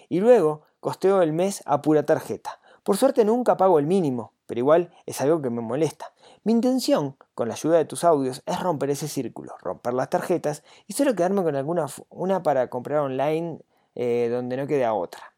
Y 0.08 0.20
luego 0.20 0.62
costeo 0.80 1.22
el 1.22 1.32
mes 1.32 1.62
a 1.66 1.82
pura 1.82 2.04
tarjeta. 2.04 2.60
Por 2.82 2.96
suerte 2.96 3.24
nunca 3.24 3.56
pago 3.56 3.78
el 3.78 3.86
mínimo, 3.86 4.32
pero 4.46 4.60
igual 4.60 4.92
es 5.06 5.20
algo 5.20 5.42
que 5.42 5.50
me 5.50 5.60
molesta. 5.60 6.12
Mi 6.44 6.52
intención, 6.52 7.16
con 7.34 7.48
la 7.48 7.54
ayuda 7.54 7.78
de 7.78 7.84
tus 7.84 8.04
audios, 8.04 8.42
es 8.46 8.60
romper 8.60 8.90
ese 8.90 9.08
círculo, 9.08 9.54
romper 9.60 9.94
las 9.94 10.10
tarjetas 10.10 10.62
y 10.86 10.92
solo 10.92 11.16
quedarme 11.16 11.42
con 11.42 11.56
alguna 11.56 11.86
una 12.10 12.42
para 12.44 12.70
comprar 12.70 13.00
online 13.00 13.58
eh, 13.96 14.28
donde 14.30 14.56
no 14.56 14.68
quede 14.68 14.84
a 14.84 14.94
otra. 14.94 15.32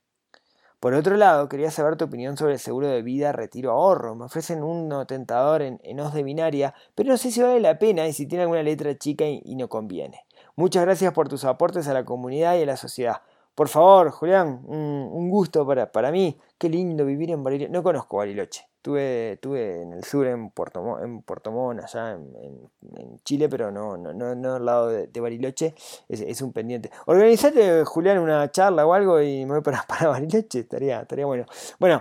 Por 0.81 0.95
otro 0.95 1.17
lado, 1.17 1.49
quería 1.49 1.71
saber 1.71 1.97
tu 1.97 2.05
opinión 2.05 2.37
sobre 2.37 2.53
el 2.53 2.59
seguro 2.59 2.87
de 2.87 3.03
vida 3.03 3.33
retiro 3.33 3.73
ahorro. 3.73 4.15
Me 4.15 4.27
ofrecen 4.27 4.63
un 4.63 5.07
tentador 5.07 5.63
en, 5.63 5.81
en 5.83 5.97
de 5.97 6.23
binaria, 6.23 6.75
pero 6.95 7.09
no 7.09 7.17
sé 7.17 7.31
si 7.31 7.41
vale 7.41 7.59
la 7.59 7.79
pena 7.79 8.07
y 8.07 8.13
si 8.13 8.27
tiene 8.27 8.43
alguna 8.43 8.63
letra 8.63 8.97
chica 8.97 9.25
y 9.27 9.57
no 9.57 9.69
conviene. 9.69 10.25
Muchas 10.55 10.85
gracias 10.85 11.13
por 11.13 11.29
tus 11.29 11.45
aportes 11.45 11.89
a 11.89 11.95
la 11.95 12.05
comunidad 12.05 12.57
y 12.59 12.63
a 12.63 12.67
la 12.67 12.77
sociedad. 12.77 13.23
Por 13.59 13.67
favor, 13.67 14.13
Julián, 14.13 14.63
un, 14.69 15.29
gusto 15.31 15.67
para, 15.67 15.91
para, 15.91 16.13
mí. 16.13 16.39
Qué 16.57 16.69
lindo 16.69 17.05
vivir 17.05 17.33
en 17.33 17.43
Bariloche. 17.43 17.69
No 17.73 17.83
conozco 17.83 18.19
Bariloche. 18.19 18.69
Estuve, 18.77 19.33
estuve 19.33 19.83
en 19.83 19.95
el 19.95 20.05
sur, 20.05 20.29
en 20.29 20.51
Puerto, 20.51 21.03
en 21.03 21.23
Puerto 21.23 21.51
Montt, 21.51 21.81
allá 21.83 22.13
en, 22.13 23.19
Chile, 23.25 23.49
pero 23.49 23.73
no, 23.73 23.97
no, 23.97 24.13
no, 24.13 24.55
al 24.55 24.65
lado 24.65 24.87
de, 24.91 25.21
Bariloche. 25.21 25.75
Es, 26.09 26.41
un 26.41 26.53
pendiente. 26.53 26.93
Organizate, 27.07 27.85
Julián, 27.85 28.19
una 28.21 28.49
charla 28.53 28.87
o 28.87 28.95
algo 28.95 29.21
y 29.21 29.45
me 29.45 29.55
voy 29.55 29.63
para, 29.63 29.85
para 29.89 30.07
Bariloche. 30.07 30.61
Estaría, 30.61 31.01
estaría 31.01 31.27
bueno. 31.27 31.45
Bueno, 31.81 32.01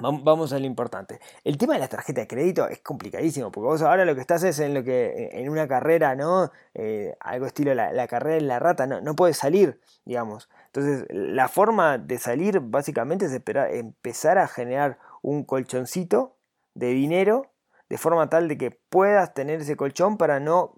Vamos 0.00 0.52
a 0.52 0.58
lo 0.58 0.66
importante. 0.66 1.20
El 1.42 1.58
tema 1.58 1.74
de 1.74 1.80
la 1.80 1.88
tarjeta 1.88 2.20
de 2.20 2.28
crédito 2.28 2.68
es 2.68 2.80
complicadísimo, 2.80 3.50
porque 3.50 3.66
vos 3.66 3.82
ahora 3.82 4.04
lo 4.04 4.14
que 4.14 4.20
estás 4.20 4.42
es 4.44 4.60
en 4.60 4.74
lo 4.74 4.84
que 4.84 5.30
en 5.32 5.48
una 5.48 5.66
carrera, 5.66 6.14
¿no? 6.14 6.52
Eh, 6.74 7.16
algo 7.20 7.46
estilo 7.46 7.74
la, 7.74 8.06
carrera 8.06 8.36
en 8.36 8.46
la 8.46 8.58
rata, 8.58 8.86
no, 8.86 9.00
no 9.00 9.16
puedes 9.16 9.36
salir, 9.36 9.80
digamos. 10.04 10.48
Entonces, 10.66 11.06
la 11.10 11.48
forma 11.48 11.98
de 11.98 12.18
salir 12.18 12.60
básicamente 12.60 13.26
es 13.26 13.32
esperar, 13.32 13.74
empezar 13.74 14.38
a 14.38 14.46
generar 14.46 14.98
un 15.22 15.44
colchoncito 15.44 16.36
de 16.74 16.88
dinero 16.88 17.50
de 17.88 17.98
forma 17.98 18.28
tal 18.28 18.48
de 18.48 18.58
que 18.58 18.70
puedas 18.70 19.34
tener 19.34 19.60
ese 19.60 19.76
colchón 19.76 20.16
para 20.16 20.40
no 20.40 20.74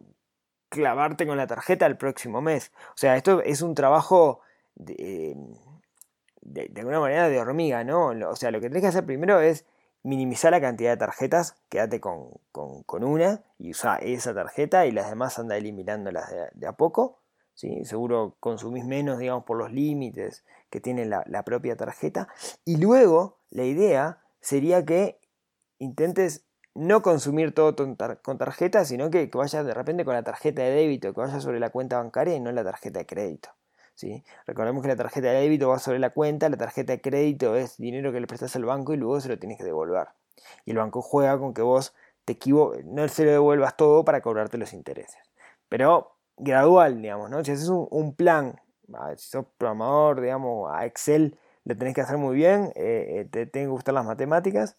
clavarte 0.69 1.27
con 1.27 1.37
la 1.37 1.47
tarjeta 1.47 1.87
el 1.87 1.97
próximo 1.97 2.41
mes. 2.41 2.73
O 2.91 2.97
sea, 2.97 3.17
esto 3.17 3.43
es 3.43 3.63
un 3.63 3.75
trabajo 3.75 4.41
de 4.77 5.37
de, 6.53 6.71
alguna 6.77 7.01
manera 7.01 7.29
de 7.29 7.39
hormiga, 7.39 7.85
¿no? 7.85 8.09
O 8.09 8.37
sea, 8.37 8.51
lo 8.51 8.61
que 8.61 8.69
tenés 8.69 8.83
que 8.83 8.89
hacer 8.89 9.07
primero 9.07 9.41
es 9.41 9.65
minimizar 10.03 10.51
la 10.53 10.61
cantidad 10.61 10.91
de 10.91 10.97
tarjetas, 10.97 11.57
quédate 11.69 12.01
con, 12.01 12.41
una 12.89 13.43
y 13.59 13.71
usa 13.71 13.97
esa 13.97 14.35
tarjeta 14.35 14.87
y 14.87 14.93
las 14.93 15.09
demás 15.11 15.39
anda 15.39 15.57
eliminándolas 15.57 16.31
de, 16.55 16.67
a 16.67 16.73
poco. 16.73 17.21
¿sí? 17.55 17.85
Seguro 17.85 18.37
consumís 18.41 18.85
menos, 18.85 19.19
digamos, 19.19 19.45
por 19.45 19.59
los 19.59 19.73
límites 19.73 20.45
que 20.71 20.81
tiene 20.81 21.05
la, 21.05 21.43
propia 21.45 21.77
tarjeta. 21.77 22.29
Y 22.65 22.79
luego 22.79 23.39
la 23.51 23.65
idea 23.65 24.23
sería 24.41 24.85
que 24.85 25.21
intentes 25.79 26.47
no 26.75 27.03
consumir 27.03 27.53
todo 27.53 27.75
con 28.23 28.39
tarjeta, 28.39 28.85
sino 28.85 29.11
que, 29.11 29.29
que 29.29 29.39
vayas 29.39 29.67
de 29.67 29.75
repente 29.75 30.05
con 30.05 30.15
la 30.15 30.23
tarjeta 30.23 30.63
de 30.63 30.71
débito, 30.71 31.13
que 31.13 31.21
vayas 31.21 31.43
sobre 31.43 31.61
la 31.61 31.71
cuenta 31.71 31.99
bancaria 31.99 32.35
y 32.35 32.41
no 32.41 32.53
la 32.53 32.65
tarjeta 32.65 33.01
de 33.01 33.07
crédito. 33.07 33.51
Recordemos 34.47 34.83
que 34.83 34.89
la 34.89 34.97
tarjeta 34.97 35.29
de 35.29 35.41
débito 35.41 35.69
va 35.69 35.79
sobre 35.79 35.99
la 35.99 36.11
cuenta, 36.11 36.49
la 36.49 36.57
tarjeta 36.57 36.93
de 36.93 37.01
crédito 37.01 37.57
es 37.57 37.77
dinero 37.77 38.13
que 38.13 38.21
le 38.21 38.27
prestas 38.27 38.55
al 38.57 38.65
banco 38.65 38.95
y 38.95 38.97
luego 38.97 39.21
se 39.21 39.29
lo 39.29 39.39
tienes 39.39 39.59
que 39.59 39.65
devolver. 39.65 40.09
Y 40.65 40.73
el 40.73 40.79
banco 40.79 41.03
juega 41.03 41.39
con 41.39 41.55
que 41.55 41.63
vos 41.63 41.95
te 42.25 42.39
no 42.85 43.09
se 43.09 43.25
lo 43.25 43.31
devuelvas 43.31 43.77
todo 43.77 44.05
para 44.05 44.21
cobrarte 44.21 44.59
los 44.59 44.73
intereses. 44.73 45.19
Pero 45.69 46.17
gradual, 46.37 47.01
digamos, 47.01 47.31
¿no? 47.31 47.45
Si 47.45 47.53
haces 47.53 47.69
un, 47.69 48.15
plan, 48.15 48.61
si 49.17 49.29
sos 49.29 49.47
programador, 49.59 50.21
digamos, 50.21 50.71
a 50.73 50.87
Excel 50.87 51.39
le 51.65 51.75
tenés 51.75 51.95
que 51.95 52.01
hacer 52.01 52.17
muy 52.17 52.35
bien, 52.35 52.73
eh, 52.75 53.21
eh, 53.21 53.29
te 53.31 53.47
tienen 53.47 53.69
que 53.69 53.73
gustar 53.73 53.95
las 53.95 54.07
matemáticas. 54.07 54.77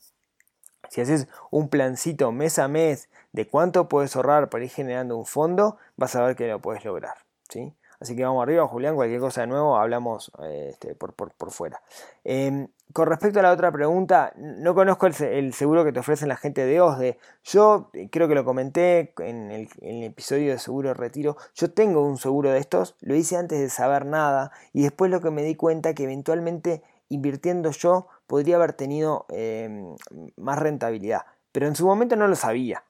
Si 0.89 0.99
haces 0.99 1.27
un 1.51 1.69
plancito 1.69 2.31
mes 2.31 2.59
a 2.59 2.67
mes 2.67 3.09
de 3.31 3.47
cuánto 3.47 3.87
puedes 3.87 4.15
ahorrar 4.15 4.49
para 4.49 4.63
ir 4.63 4.71
generando 4.71 5.15
un 5.17 5.25
fondo, 5.25 5.77
vas 5.95 6.15
a 6.15 6.23
ver 6.25 6.35
que 6.35 6.47
lo 6.47 6.59
puedes 6.59 6.83
lograr. 6.83 7.15
¿sí? 7.49 7.73
Así 8.01 8.15
que 8.15 8.23
vamos 8.23 8.41
arriba, 8.41 8.67
Julián, 8.67 8.95
cualquier 8.95 9.19
cosa 9.19 9.41
de 9.41 9.47
nuevo, 9.47 9.77
hablamos 9.77 10.31
este, 10.49 10.95
por, 10.95 11.13
fuera. 11.51 11.83
Em, 12.23 12.67
con 12.93 13.07
respecto 13.07 13.37
a 13.39 13.43
la 13.43 13.51
otra 13.51 13.71
pregunta, 13.71 14.33
no 14.37 14.73
conozco 14.73 15.05
el, 15.05 15.53
seguro 15.53 15.85
que 15.85 15.91
te 15.91 15.99
ofrecen 15.99 16.27
la 16.27 16.35
gente 16.35 16.65
de 16.65 16.81
OSDE. 16.81 17.19
Yo 17.43 17.91
eh, 17.93 18.09
creo 18.11 18.27
que 18.27 18.33
lo 18.33 18.43
comenté 18.43 19.13
en 19.19 19.51
el, 19.51 19.69
episodio 20.03 20.51
de 20.51 20.57
seguro 20.57 20.95
retiro. 20.95 21.37
Yo 21.53 21.73
tengo 21.73 22.03
un 22.03 22.17
seguro 22.17 22.49
de 22.49 22.57
estos, 22.57 22.95
lo 23.01 23.13
hice 23.13 23.37
antes 23.37 23.59
de 23.59 23.69
saber 23.69 24.07
nada 24.07 24.51
y 24.73 24.81
después 24.81 25.11
lo 25.11 25.21
que 25.21 25.29
me 25.29 25.43
di 25.43 25.53
cuenta 25.53 25.93
que 25.93 26.05
eventualmente 26.05 26.81
invirtiendo 27.07 27.69
yo 27.69 28.07
podría 28.25 28.55
haber 28.55 28.73
tenido 28.73 29.27
em, 29.29 29.95
más 30.37 30.57
rentabilidad. 30.57 31.21
Pero 31.51 31.67
en 31.67 31.75
su 31.75 31.85
momento 31.85 32.15
no 32.15 32.27
lo 32.27 32.35
sabía. 32.35 32.83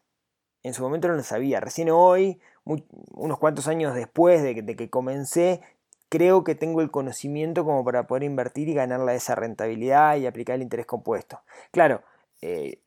En 0.63 0.74
su 0.74 0.84
momento 0.84 1.10
no 1.10 1.15
lo 1.15 1.24
sabía. 1.24 1.60
Recién 1.60 1.89
hoy, 1.89 2.39
unos 2.65 3.39
cuantos 3.39 3.68
años 3.68 3.96
después 3.96 4.44
de 4.44 4.56
que, 4.56 4.89
comencé, 4.89 5.62
creo 6.10 6.44
que 6.44 6.56
tengo 6.56 6.82
el 6.82 6.91
conocimiento 6.91 7.63
como 7.65 7.84
para 7.84 8.08
poder 8.08 8.24
invertir 8.24 8.70
y 8.70 8.74
ganarla 8.74 9.13
esa 9.13 9.36
rentabilidad 9.36 10.18
y 10.18 10.27
aplicar 10.27 10.56
el 10.56 10.62
interés 10.62 10.86
compuesto. 10.86 11.41
Claro, 11.72 12.01
eh, 12.41 12.80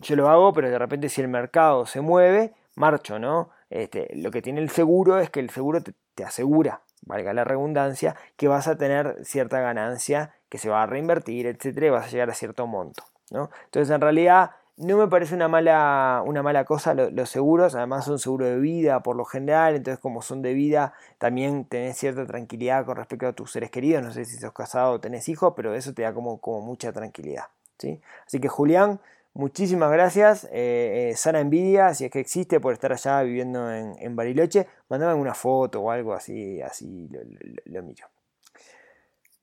yo 0.00 0.16
lo 0.16 0.28
hago, 0.28 0.52
pero 0.52 0.70
de 0.70 0.78
repente 0.78 1.08
si 1.08 1.20
el 1.20 1.28
mercado 1.28 1.86
se 1.86 2.00
mueve, 2.00 2.54
marcho, 2.76 3.18
¿no? 3.18 3.50
Este, 3.68 4.08
lo 4.16 4.30
que 4.30 4.42
tiene 4.42 4.60
el 4.60 4.70
seguro 4.70 5.18
es 5.18 5.30
que 5.30 5.40
el 5.40 5.50
seguro 5.50 5.80
te, 5.82 5.94
asegura, 6.24 6.82
valga 7.02 7.32
la 7.32 7.44
redundancia, 7.44 8.14
que 8.36 8.48
vas 8.48 8.68
a 8.68 8.76
tener 8.76 9.24
cierta 9.24 9.60
ganancia 9.60 10.34
que 10.48 10.58
se 10.58 10.68
va 10.68 10.82
a 10.82 10.86
reinvertir, 10.86 11.46
etcétera, 11.46 11.86
y 11.86 11.90
vas 11.90 12.06
a 12.06 12.10
llegar 12.10 12.30
a 12.30 12.34
cierto 12.34 12.66
monto, 12.66 13.04
¿no? 13.30 13.50
Entonces, 13.64 13.94
en 13.94 14.00
realidad, 14.00 14.50
no 14.80 14.96
me 14.96 15.08
parece 15.08 15.34
una 15.34 15.46
mala, 15.46 16.22
una 16.24 16.42
mala 16.42 16.64
cosa 16.64 16.94
los 16.94 17.28
seguros, 17.28 17.74
además 17.74 18.06
son 18.06 18.18
seguros 18.18 18.48
de 18.48 18.58
vida 18.58 19.02
por 19.02 19.14
lo 19.14 19.26
general, 19.26 19.76
entonces 19.76 20.00
como 20.00 20.22
son 20.22 20.40
de 20.40 20.54
vida 20.54 20.94
también 21.18 21.66
tenés 21.66 21.98
cierta 21.98 22.26
tranquilidad 22.26 22.86
con 22.86 22.96
respecto 22.96 23.26
a 23.26 23.32
tus 23.34 23.52
seres 23.52 23.70
queridos, 23.70 24.02
no 24.02 24.10
sé 24.10 24.24
si 24.24 24.38
sos 24.38 24.52
casado 24.52 24.92
o 24.92 25.00
tenés 25.00 25.28
hijos, 25.28 25.52
pero 25.54 25.74
eso 25.74 25.92
te 25.92 26.02
da 26.02 26.14
como, 26.14 26.40
como 26.40 26.62
mucha 26.62 26.92
tranquilidad. 26.92 27.44
¿sí? 27.78 28.00
Así 28.26 28.40
que 28.40 28.48
Julián, 28.48 29.00
muchísimas 29.34 29.92
gracias, 29.92 30.44
eh, 30.44 31.10
eh, 31.10 31.16
sana 31.16 31.40
envidia, 31.40 31.92
si 31.92 32.06
es 32.06 32.10
que 32.10 32.20
existe 32.20 32.58
por 32.58 32.72
estar 32.72 32.90
allá 32.90 33.20
viviendo 33.22 33.70
en, 33.70 34.16
Bariloche, 34.16 34.66
mandame 34.88 35.12
una 35.14 35.34
foto 35.34 35.82
o 35.82 35.90
algo 35.90 36.14
así, 36.14 36.62
así 36.62 37.06
lo, 37.10 37.20
lo 37.66 37.82
miro. 37.82 38.06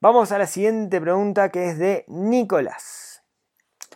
Vamos 0.01 0.31
a 0.31 0.39
la 0.39 0.47
siguiente 0.47 0.99
pregunta 0.99 1.49
que 1.49 1.69
es 1.69 1.77
de 1.77 2.05
Nicolás. 2.07 3.06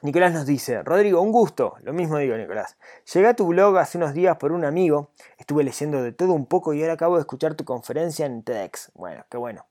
Nicolás 0.02 0.34
nos 0.34 0.48
dice, 0.48 0.82
Rodrigo, 0.82 1.22
un 1.22 1.32
gusto. 1.32 1.76
Lo 1.84 1.94
mismo 1.94 2.18
digo, 2.18 2.36
Nicolás. 2.36 2.76
Llegué 3.14 3.28
a 3.28 3.36
tu 3.36 3.46
blog 3.46 3.78
hace 3.78 4.00
unos 4.00 4.14
días 4.14 4.36
por 4.38 4.52
un 4.52 4.66
amigo. 4.66 5.12
Estuve 5.38 5.64
leyendo 5.64 6.02
de 6.02 6.12
todo 6.12 6.34
un 6.34 6.48
poco 6.48 6.74
y 6.74 6.82
ahora 6.82 6.94
acabo 6.94 7.16
de 7.16 7.22
escuchar 7.22 7.54
tu 7.54 7.66
conferencia 7.66 8.26
en 8.26 8.42
TEDx. 8.42 8.92
Bueno, 8.96 9.26
qué 9.30 9.38
bueno. 9.38 9.68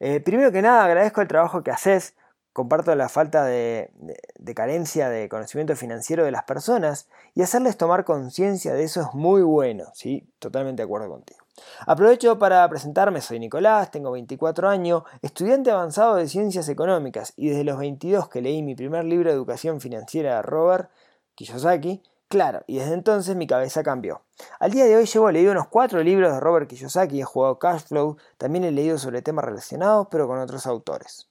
Eh, 0.00 0.20
primero 0.20 0.52
que 0.52 0.62
nada, 0.62 0.84
agradezco 0.84 1.20
el 1.20 1.28
trabajo 1.28 1.62
que 1.62 1.70
haces. 1.70 2.14
Comparto 2.54 2.94
la 2.94 3.10
falta 3.10 3.44
de, 3.44 3.90
de 4.38 4.54
carencia 4.54 5.10
de 5.10 5.28
conocimiento 5.28 5.76
financiero 5.76 6.24
de 6.24 6.30
las 6.30 6.44
personas 6.44 7.08
y 7.34 7.42
hacerles 7.42 7.76
tomar 7.76 8.04
conciencia 8.04 8.72
de 8.72 8.84
eso 8.84 9.02
es 9.02 9.08
muy 9.12 9.42
bueno. 9.42 9.84
Sí, 9.92 10.28
totalmente 10.38 10.82
de 10.82 10.84
acuerdo 10.84 11.10
contigo. 11.10 11.47
Aprovecho 11.86 12.38
para 12.38 12.68
presentarme, 12.68 13.20
soy 13.20 13.38
Nicolás, 13.38 13.90
tengo 13.90 14.10
24 14.10 14.68
años, 14.68 15.02
estudiante 15.22 15.70
avanzado 15.70 16.16
de 16.16 16.28
ciencias 16.28 16.68
económicas 16.68 17.32
y 17.36 17.48
desde 17.48 17.64
los 17.64 17.78
22 17.78 18.28
que 18.28 18.42
leí 18.42 18.62
mi 18.62 18.74
primer 18.74 19.04
libro 19.04 19.30
de 19.30 19.36
educación 19.36 19.80
financiera 19.80 20.36
de 20.36 20.42
Robert 20.42 20.90
Kiyosaki, 21.34 22.02
claro, 22.28 22.62
y 22.66 22.78
desde 22.78 22.94
entonces 22.94 23.36
mi 23.36 23.46
cabeza 23.46 23.82
cambió. 23.82 24.22
Al 24.58 24.70
día 24.70 24.84
de 24.84 24.96
hoy 24.96 25.06
llevo 25.06 25.30
leído 25.30 25.52
unos 25.52 25.68
4 25.68 26.02
libros 26.02 26.32
de 26.32 26.40
Robert 26.40 26.68
Kiyosaki, 26.68 27.20
he 27.20 27.24
jugado 27.24 27.58
Cashflow, 27.58 28.16
también 28.36 28.64
he 28.64 28.72
leído 28.72 28.98
sobre 28.98 29.22
temas 29.22 29.44
relacionados 29.44 30.08
pero 30.10 30.26
con 30.26 30.38
otros 30.38 30.66
autores. 30.66 31.28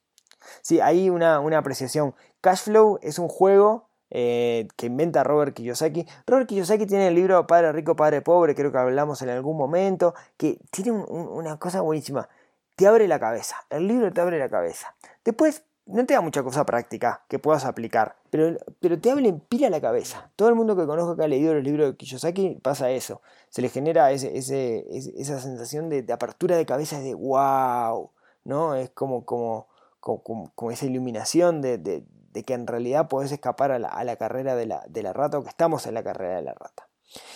Sí, 0.62 0.80
hay 0.80 1.10
una, 1.10 1.40
una 1.40 1.58
apreciación. 1.58 2.16
Cashflow 2.42 3.00
es 3.02 3.20
un 3.20 3.28
juego 3.28 3.87
eh, 4.10 4.68
que 4.76 4.88
inventa 4.88 5.24
Robert 5.24 5.54
Kiyosaki. 5.54 6.08
Robert 6.26 6.48
Kiyosaki 6.48 6.86
tiene 6.86 7.08
el 7.08 7.16
libro 7.16 7.46
Padre 7.48 7.72
Rico, 7.72 7.96
Padre 7.96 8.22
Pobre, 8.22 8.56
creo 8.56 8.72
que 8.72 8.78
hablamos 8.78 9.22
en 9.22 9.30
algún 9.30 9.58
momento, 9.58 10.14
que 10.38 10.60
tiene 10.72 10.92
una 10.92 11.58
cosa 11.58 11.82
buenísima. 11.82 12.30
Te 12.76 12.88
abre 12.88 13.08
la 13.08 13.20
cabeza. 13.20 13.58
El 13.70 13.88
libro 13.88 14.12
te 14.14 14.22
abre 14.22 14.40
la 14.40 14.50
cabeza. 14.50 14.96
Después, 15.26 15.64
no 15.88 16.06
te 16.06 16.14
da 16.14 16.22
mucha 16.22 16.44
cosa 16.44 16.66
práctica 16.66 17.24
que 17.28 17.40
puedas 17.40 17.66
aplicar, 17.66 18.18
pero, 18.30 18.58
pero 18.80 19.00
te 19.00 19.10
abre 19.10 19.28
en 19.30 19.40
pila 19.40 19.70
la 19.70 19.82
cabeza. 19.82 20.32
Todo 20.36 20.50
el 20.50 20.56
mundo 20.56 20.76
que 20.76 20.86
conozco 20.86 21.16
que 21.16 21.24
ha 21.24 21.28
leído 21.28 21.54
los 21.54 21.64
libros 21.64 21.92
de 21.92 21.98
Kiyosaki 21.98 22.60
pasa 22.62 22.92
eso. 22.92 23.22
Se 23.50 23.62
le 23.62 23.70
genera 23.70 24.12
ese, 24.12 24.38
esa 24.38 25.40
sensación 25.40 25.90
de, 25.90 26.06
apertura 26.12 26.58
de 26.58 26.66
cabeza 26.66 27.00
de 27.00 27.14
wow, 27.14 28.12
¿no? 28.44 28.76
Es 28.76 28.90
como, 28.90 29.26
como, 29.26 29.68
como, 30.00 30.72
esa 30.72 30.86
iluminación 30.86 31.62
de, 31.62 31.78
de 31.78 32.04
que 32.44 32.54
en 32.54 32.68
realidad 32.68 33.08
podés 33.08 33.32
escapar 33.32 33.72
a 33.72 33.80
la, 33.80 34.16
carrera 34.16 34.56
de 34.56 34.66
la, 34.66 34.84
de 34.88 35.04
la, 35.04 35.14
rata 35.14 35.38
o 35.40 35.44
que 35.44 35.50
estamos 35.50 35.86
en 35.88 35.94
la 35.94 36.04
carrera 36.04 36.38
de 36.38 36.42
la 36.42 36.54
rata. 36.54 36.88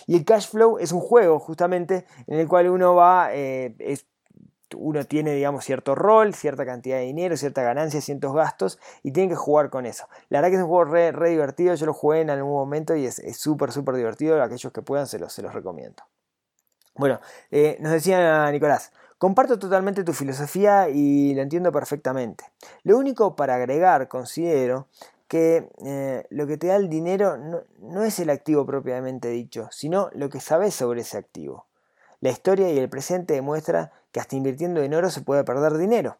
Y 0.05 0.15
el 0.15 0.25
cash 0.25 0.49
flow 0.49 0.77
es 0.79 0.91
un 0.91 0.99
juego 0.99 1.39
justamente 1.39 2.05
en 2.27 2.39
el 2.39 2.47
cual 2.47 2.69
uno 2.69 2.95
va, 2.95 3.29
eh, 3.33 3.75
uno 4.75 5.03
tiene 5.05 5.33
digamos 5.33 5.63
cierto 5.65 5.95
rol, 5.95 6.33
cierta 6.33 6.65
cantidad 6.65 6.97
de 6.97 7.03
dinero, 7.03 7.37
cierta 7.37 7.61
ganancia, 7.63 8.01
ciertos 8.01 8.33
gastos 8.33 8.79
y 9.03 9.11
tiene 9.11 9.29
que 9.29 9.35
jugar 9.35 9.69
con 9.69 9.85
eso. 9.85 10.07
La 10.29 10.39
verdad 10.39 10.49
que 10.49 10.55
es 10.55 10.61
un 10.61 10.69
juego 10.69 10.85
re, 10.85 11.29
divertido, 11.29 11.75
yo 11.75 11.85
lo 11.85 11.93
jugué 11.93 12.21
en 12.21 12.29
algún 12.29 12.53
momento 12.53 12.95
y 12.95 13.05
es 13.05 13.21
súper, 13.37 13.71
súper 13.71 13.95
divertido, 13.95 14.41
aquellos 14.41 14.71
que 14.71 14.81
puedan 14.81 15.07
se 15.07 15.19
los, 15.19 15.31
se 15.33 15.41
los 15.41 15.53
recomiendo. 15.53 16.03
Bueno, 16.95 17.19
eh, 17.51 17.77
nos 17.79 17.91
decía 17.93 18.51
Nicolás, 18.51 18.91
Comparto 19.21 19.59
totalmente 19.59 20.03
tu 20.03 20.13
filosofía 20.13 20.89
y 20.89 21.35
lo 21.35 21.43
entiendo 21.43 21.71
perfectamente. 21.71 22.43
Lo 22.81 22.97
único 22.97 23.35
para 23.35 23.53
agregar, 23.53 24.07
considero 24.07 24.87
que 25.27 25.69
eh, 25.85 26.25
lo 26.31 26.47
que 26.47 26.57
te 26.57 26.65
da 26.65 26.75
el 26.75 26.89
dinero 26.89 27.37
no, 27.37 28.03
es 28.03 28.17
el 28.17 28.31
activo 28.31 28.65
propiamente 28.65 29.27
dicho, 29.27 29.67
sino 29.69 30.09
lo 30.15 30.31
que 30.31 30.39
sabes 30.39 30.73
sobre 30.73 31.01
ese 31.01 31.19
activo. 31.19 31.67
La 32.19 32.31
historia 32.31 32.71
y 32.71 32.79
el 32.79 32.89
presente 32.89 33.35
demuestra 33.35 33.91
que 34.11 34.19
hasta 34.19 34.35
invirtiendo 34.35 34.81
en 34.81 34.95
oro 34.95 35.11
se 35.11 35.21
puede 35.21 35.43
perder 35.43 35.77
dinero. 35.77 36.17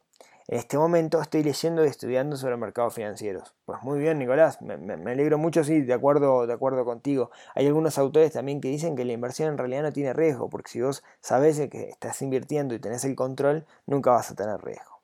En 0.52 0.58
este 0.58 0.78
momento 0.78 1.22
estoy 1.22 1.44
leyendo 1.44 1.86
y 1.86 1.88
estudiando 1.88 2.36
sobre 2.36 2.58
mercados 2.58 2.94
financieros. 2.94 3.56
Pues 3.64 3.82
muy 3.84 4.00
bien, 4.00 4.20
Nicolás, 4.20 4.62
me, 4.62 4.74
alegro 5.10 5.38
mucho, 5.38 5.64
sí, 5.64 5.80
de 5.80 5.94
acuerdo, 5.94 6.46
de 6.46 6.52
acuerdo 6.52 6.84
contigo. 6.84 7.32
Hay 7.56 7.68
algunos 7.68 7.98
autores 7.98 8.34
también 8.34 8.60
que 8.60 8.68
dicen 8.68 8.98
que 8.98 9.06
la 9.06 9.14
inversión 9.14 9.48
en 9.48 9.58
realidad 9.58 9.84
no 9.84 9.94
tiene 9.94 10.12
riesgo, 10.12 10.50
porque 10.50 10.70
si 10.70 10.82
vos 10.82 11.06
sabés 11.22 11.58
que 11.70 11.88
estás 11.88 12.22
invirtiendo 12.22 12.76
y 12.76 12.80
tenés 12.80 13.06
el 13.06 13.16
control, 13.16 13.66
nunca 13.86 14.12
vas 14.12 14.30
a 14.30 14.36
tener 14.36 14.62
riesgo. 14.62 15.00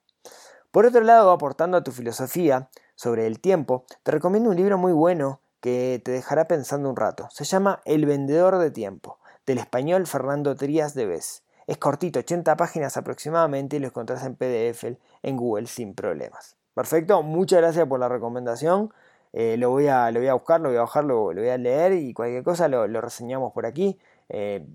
Por 0.69 0.85
otro 0.85 0.99
lado, 0.99 1.31
aportando 1.31 1.77
a 1.77 1.83
tu 1.85 1.93
filosofía 1.93 2.69
sobre 2.95 3.25
el 3.25 3.39
tiempo, 3.39 3.85
te 4.03 4.11
recomiendo 4.11 4.49
un 4.49 4.57
libro 4.57 4.77
muy 4.77 4.91
bueno 4.91 5.39
que 5.61 6.01
te 6.03 6.11
dejará 6.11 6.49
pensando 6.49 6.89
un 6.89 6.97
rato. 6.97 7.29
Se 7.31 7.45
llama 7.45 7.79
El 7.85 8.05
vendedor 8.05 8.57
de 8.57 8.69
tiempo, 8.69 9.17
del 9.45 9.59
español 9.59 10.07
Fernando 10.07 10.57
Trías 10.57 10.93
de 10.93 11.05
Bes. 11.05 11.43
Es 11.67 11.77
cortito, 11.77 12.19
80 12.19 12.55
páginas 12.55 12.95
aproximadamente 12.95 13.75
y 13.75 13.79
lo 13.79 13.87
encontrás 13.87 14.25
en 14.25 14.35
PDF 14.35 14.85
en 15.21 15.35
Google 15.35 15.67
sin 15.67 15.93
problemas. 15.93 16.55
Perfecto, 16.73 17.21
muchas 17.23 17.59
gracias 17.59 17.85
por 17.87 17.99
la 17.99 18.07
recomendación. 18.07 18.93
Eh, 19.33 19.57
lo, 19.57 19.71
voy 19.71 19.87
a, 19.87 20.09
lo 20.11 20.21
voy 20.21 20.29
a 20.29 20.33
buscar, 20.33 20.61
lo 20.61 20.69
voy 20.69 20.77
a 20.77 20.81
bajar, 20.81 21.03
lo, 21.03 21.23
voy 21.23 21.49
a 21.49 21.57
leer 21.57 21.91
y 21.91 22.13
cualquier 22.13 22.43
cosa 22.43 22.69
lo, 22.69 22.87
reseñamos 23.01 23.51
por 23.51 23.65
aquí. 23.65 23.99
Eh, 24.29 24.65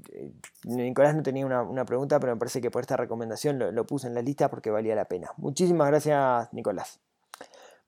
Nicolás 0.64 1.14
no 1.16 1.22
tenía 1.22 1.46
una, 1.46 1.84
pregunta, 1.86 2.20
pero 2.20 2.34
me 2.34 2.38
parece 2.38 2.60
que 2.60 2.70
por 2.70 2.82
esta 2.82 2.98
recomendación 2.98 3.58
lo, 3.58 3.72
lo 3.72 3.86
puse 3.86 4.08
en 4.08 4.14
la 4.14 4.20
lista 4.20 4.50
porque 4.50 4.70
valía 4.70 4.94
la 4.94 5.06
pena. 5.06 5.30
Muchísimas 5.38 5.88
gracias, 5.88 6.52
Nicolás. 6.52 7.00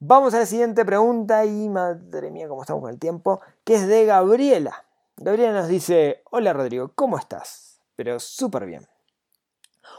Vamos 0.00 0.32
a 0.32 0.38
la 0.38 0.46
siguiente 0.46 0.82
pregunta 0.82 1.44
y 1.44 1.68
madre 1.68 2.30
mía, 2.30 2.48
cómo 2.48 2.62
estamos 2.62 2.80
con 2.82 2.90
el 2.90 2.98
tiempo, 2.98 3.42
que 3.64 3.74
es 3.74 3.86
de 3.86 4.06
Gabriela. 4.06 4.86
Gabriela 5.18 5.52
nos 5.52 5.68
dice, 5.68 6.22
hola 6.30 6.54
Rodrigo, 6.54 6.90
¿cómo 6.94 7.18
estás? 7.18 7.80
Pero 7.96 8.18
súper 8.18 8.64
bien 8.64 8.88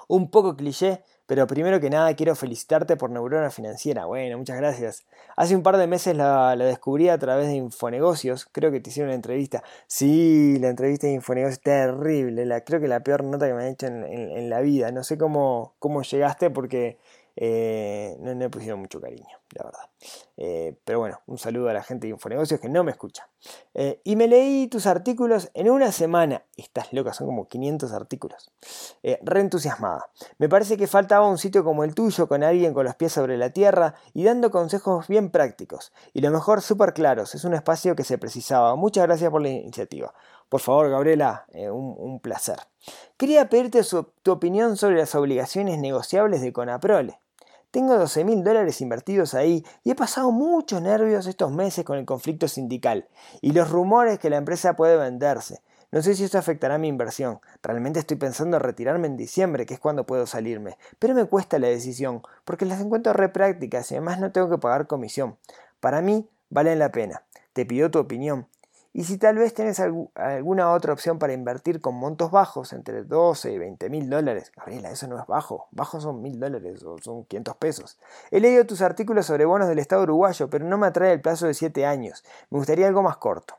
un 0.08 0.30
poco 0.30 0.56
cliché, 0.56 1.02
pero 1.28 1.48
primero 1.48 1.80
que 1.80 1.90
nada 1.90 2.14
quiero 2.16 2.36
felicitarte 2.36 2.98
por 2.98 3.10
Neurona 3.10 3.50
Financiera. 3.50 4.06
Bueno, 4.06 4.38
muchas 4.38 4.58
gracias. 4.58 5.06
Hace 5.36 5.56
un 5.56 5.64
par 5.64 5.78
de 5.78 5.88
meses 5.88 6.16
la, 6.16 6.56
descubrí 6.56 7.10
a 7.10 7.18
través 7.18 7.48
de 7.48 7.56
Infonegocios. 7.56 8.46
Creo 8.52 8.72
que 8.72 8.80
te 8.80 8.92
hicieron 8.92 9.10
una 9.10 9.16
entrevista. 9.16 9.64
Sí, 9.88 10.58
la 10.60 10.70
entrevista 10.70 11.08
de 11.08 11.14
Infonegocios 11.14 11.62
terrible. 11.62 12.46
La, 12.46 12.62
creo 12.62 12.80
que 12.80 12.88
la 12.88 13.02
peor 13.02 13.24
nota 13.24 13.48
que 13.48 13.54
me 13.54 13.64
han 13.64 13.70
hecho 13.70 13.88
en, 13.88 14.50
la 14.50 14.62
vida. 14.62 14.92
No 14.92 15.04
sé 15.04 15.18
cómo, 15.18 15.74
cómo 15.80 16.04
llegaste 16.04 16.52
porque 16.52 17.00
eh, 17.36 18.16
no, 18.20 18.36
me 18.36 18.50
pusieron 18.50 18.80
mucho 18.80 19.02
cariño. 19.02 19.38
La 19.56 19.64
verdad. 19.64 19.90
Eh, 20.38 20.78
pero 20.84 21.00
bueno, 21.00 21.22
un 21.28 21.38
saludo 21.38 21.70
a 21.70 21.74
la 21.74 21.82
gente 21.82 22.08
de 22.08 22.12
Infonegocios 22.12 22.60
que 22.60 22.70
no 22.70 22.84
me 22.84 22.92
escucha. 22.92 23.30
Eh, 23.74 24.02
y 24.04 24.16
me 24.16 24.28
leí 24.28 24.68
tus 24.68 24.86
artículos 24.86 25.50
en 25.54 25.70
una 25.70 25.92
semana. 25.92 26.44
Estás 26.58 26.94
loca, 26.94 27.14
son 27.14 27.28
como 27.28 27.48
500 27.48 27.92
artículos. 27.94 28.52
Eh, 29.04 29.20
reentusiasmada. 29.24 30.10
Me 30.38 30.50
parece 30.50 30.78
que 30.78 30.88
faltaba 30.88 31.28
un 31.28 31.38
sitio 31.38 31.64
como 31.64 31.84
el 31.84 31.96
tuyo, 31.96 32.28
con 32.28 32.44
alguien 32.44 32.74
con 32.74 32.86
los 32.86 32.96
pies 32.96 33.14
sobre 33.14 33.38
la 33.38 33.50
tierra 33.50 33.96
y 34.14 34.24
dando 34.24 34.52
consejos 34.52 35.08
bien 35.08 35.30
prácticos. 35.30 35.94
Y 36.14 36.22
lo 36.22 36.32
mejor, 36.32 36.62
súper 36.62 36.94
claros. 36.94 37.34
Es 37.36 37.46
un 37.46 37.54
espacio 37.54 37.96
que 37.96 38.04
se 38.04 38.18
precisaba. 38.18 38.76
Muchas 38.76 39.06
gracias 39.06 39.32
por 39.32 39.42
la 39.42 39.50
iniciativa. 39.50 40.14
Por 40.50 40.62
favor, 40.62 40.90
Gabriela, 40.90 41.46
eh, 41.54 41.70
un, 41.70 42.20
placer. 42.20 42.58
Quería 43.18 43.50
pedirte 43.50 43.82
tu 44.22 44.32
opinión 44.32 44.78
sobre 44.78 44.98
las 44.98 45.16
obligaciones 45.16 45.80
negociables 45.80 46.42
de 46.42 46.54
Conaprole. 46.54 47.20
Tengo 47.76 47.98
12 47.98 48.24
mil 48.24 48.42
dólares 48.42 48.80
invertidos 48.80 49.34
ahí 49.34 49.66
y 49.84 49.92
he 49.92 49.96
pasado 49.96 50.32
muchos 50.32 50.82
nervios 50.82 51.28
estos 51.28 51.52
meses 51.52 51.84
con 51.84 51.98
el 51.98 52.06
conflicto 52.06 52.48
sindical 52.48 53.10
y 53.42 53.52
los 53.52 53.70
rumores 53.70 54.18
que 54.18 54.30
la 54.30 54.38
empresa 54.38 54.78
puede 54.78 54.96
venderse. 54.96 55.60
No 55.92 56.02
sé 56.02 56.16
si 56.16 56.24
esto 56.24 56.38
afectará 56.38 56.78
mi 56.78 56.88
inversión. 56.88 57.42
Realmente 57.62 58.00
estoy 58.00 58.16
pensando 58.16 58.56
en 58.56 58.64
retirarme 58.64 59.08
en 59.08 59.18
diciembre, 59.18 59.66
que 59.66 59.74
es 59.74 59.82
cuando 59.82 60.06
puedo 60.06 60.26
salirme. 60.26 60.78
Pero 61.00 61.16
me 61.16 61.26
cuesta 61.26 61.60
la 61.60 61.68
decisión, 61.68 62.22
porque 62.46 62.66
las 62.66 62.80
encuentro 62.80 63.12
re 63.12 63.28
prácticas 63.28 63.92
y 63.92 63.96
además 63.96 64.22
no 64.22 64.32
tengo 64.32 64.50
que 64.50 64.58
pagar 64.58 64.88
comisión. 64.88 65.36
Para 65.82 66.02
mí, 66.02 66.30
valen 66.50 66.80
la 66.80 66.94
pena. 66.94 67.24
Te 67.52 67.66
pido 67.66 67.92
tu 67.92 68.00
opinión. 68.00 68.48
Y 68.98 69.04
si 69.04 69.18
tal 69.18 69.36
vez 69.36 69.54
tienes 69.54 69.82
alguna 69.82 70.72
otra 70.72 70.94
opción 70.94 71.20
para 71.20 71.34
invertir 71.34 71.82
con 71.82 71.96
montos 71.96 72.32
bajos, 72.32 72.72
entre 72.72 73.04
12 73.04 73.52
y 73.52 73.58
20 73.58 73.90
mil 73.90 74.10
dólares, 74.10 74.54
Gabriela, 74.56 74.90
eso 74.90 75.06
no 75.08 75.20
es 75.20 75.28
bajo, 75.28 75.68
bajos 75.72 76.04
son 76.04 76.22
mil 76.22 76.40
dólares 76.40 76.82
o 76.82 76.98
son 77.00 77.26
500 77.26 77.58
pesos. 77.58 78.00
He 78.32 78.40
leído 78.40 78.66
tus 78.66 78.82
artículos 78.82 79.26
sobre 79.26 79.44
bonos 79.44 79.68
del 79.68 79.80
Estado 79.80 80.04
uruguayo, 80.04 80.50
pero 80.50 80.64
no 80.64 80.78
me 80.78 80.88
atrae 80.88 81.12
el 81.12 81.20
plazo 81.20 81.46
de 81.46 81.54
7 81.54 81.86
años. 81.86 82.24
Me 82.50 82.58
gustaría 82.58 82.88
algo 82.88 83.04
más 83.04 83.18
corto. 83.18 83.56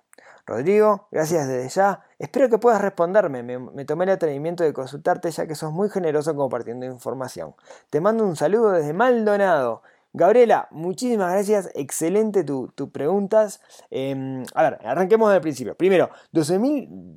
Rodrigo, 0.47 1.07
gracias 1.11 1.47
desde 1.49 1.69
ya. 1.69 2.01
Espero 2.19 2.49
que 2.49 2.57
puedas 2.57 2.81
responderme. 2.81 3.43
Me, 3.43 3.59
me, 3.59 3.85
tomé 3.85 4.05
el 4.05 4.13
atrevimiento 4.13 4.65
de 4.65 4.73
consultarte 4.73 5.31
ya 5.31 5.47
que 5.47 5.55
sos 5.55 5.71
muy 5.71 5.91
generoso 5.91 6.35
compartiendo 6.35 6.87
información. 6.87 7.55
Te 7.91 8.01
mando 8.01 8.25
un 8.25 8.37
saludo 8.37 8.71
desde 8.71 8.95
Maldonado. 8.95 9.83
Gabriela, 10.17 10.67
muchísimas 10.71 11.31
gracias, 11.31 11.71
excelente 11.75 12.43
tus 12.43 12.75
tu 12.75 12.91
preguntas. 12.91 13.61
Em, 13.91 14.45
a 14.55 14.63
ver, 14.63 14.79
arranquemos 14.83 15.31
del 15.31 15.43
principio. 15.43 15.77
Primero, 15.77 16.09
12 16.33 16.59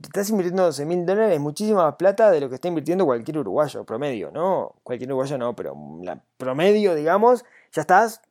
estás 0.04 0.30
invirtiendo 0.30 0.64
12 0.66 0.86
mil 0.86 1.06
dólares, 1.06 1.40
muchísima 1.40 1.86
más 1.86 1.96
plata 1.96 2.30
de 2.30 2.42
lo 2.42 2.50
que 2.50 2.56
está 2.56 2.68
invirtiendo 2.68 3.06
cualquier 3.06 3.38
uruguayo, 3.38 3.86
promedio, 3.86 4.32
¿no? 4.32 4.76
Cualquier 4.84 5.10
uruguayo 5.12 5.38
no, 5.38 5.56
pero 5.56 5.78
promedio, 6.36 6.94
digamos, 6.94 7.46
ya 7.72 7.84
estás 7.84 8.22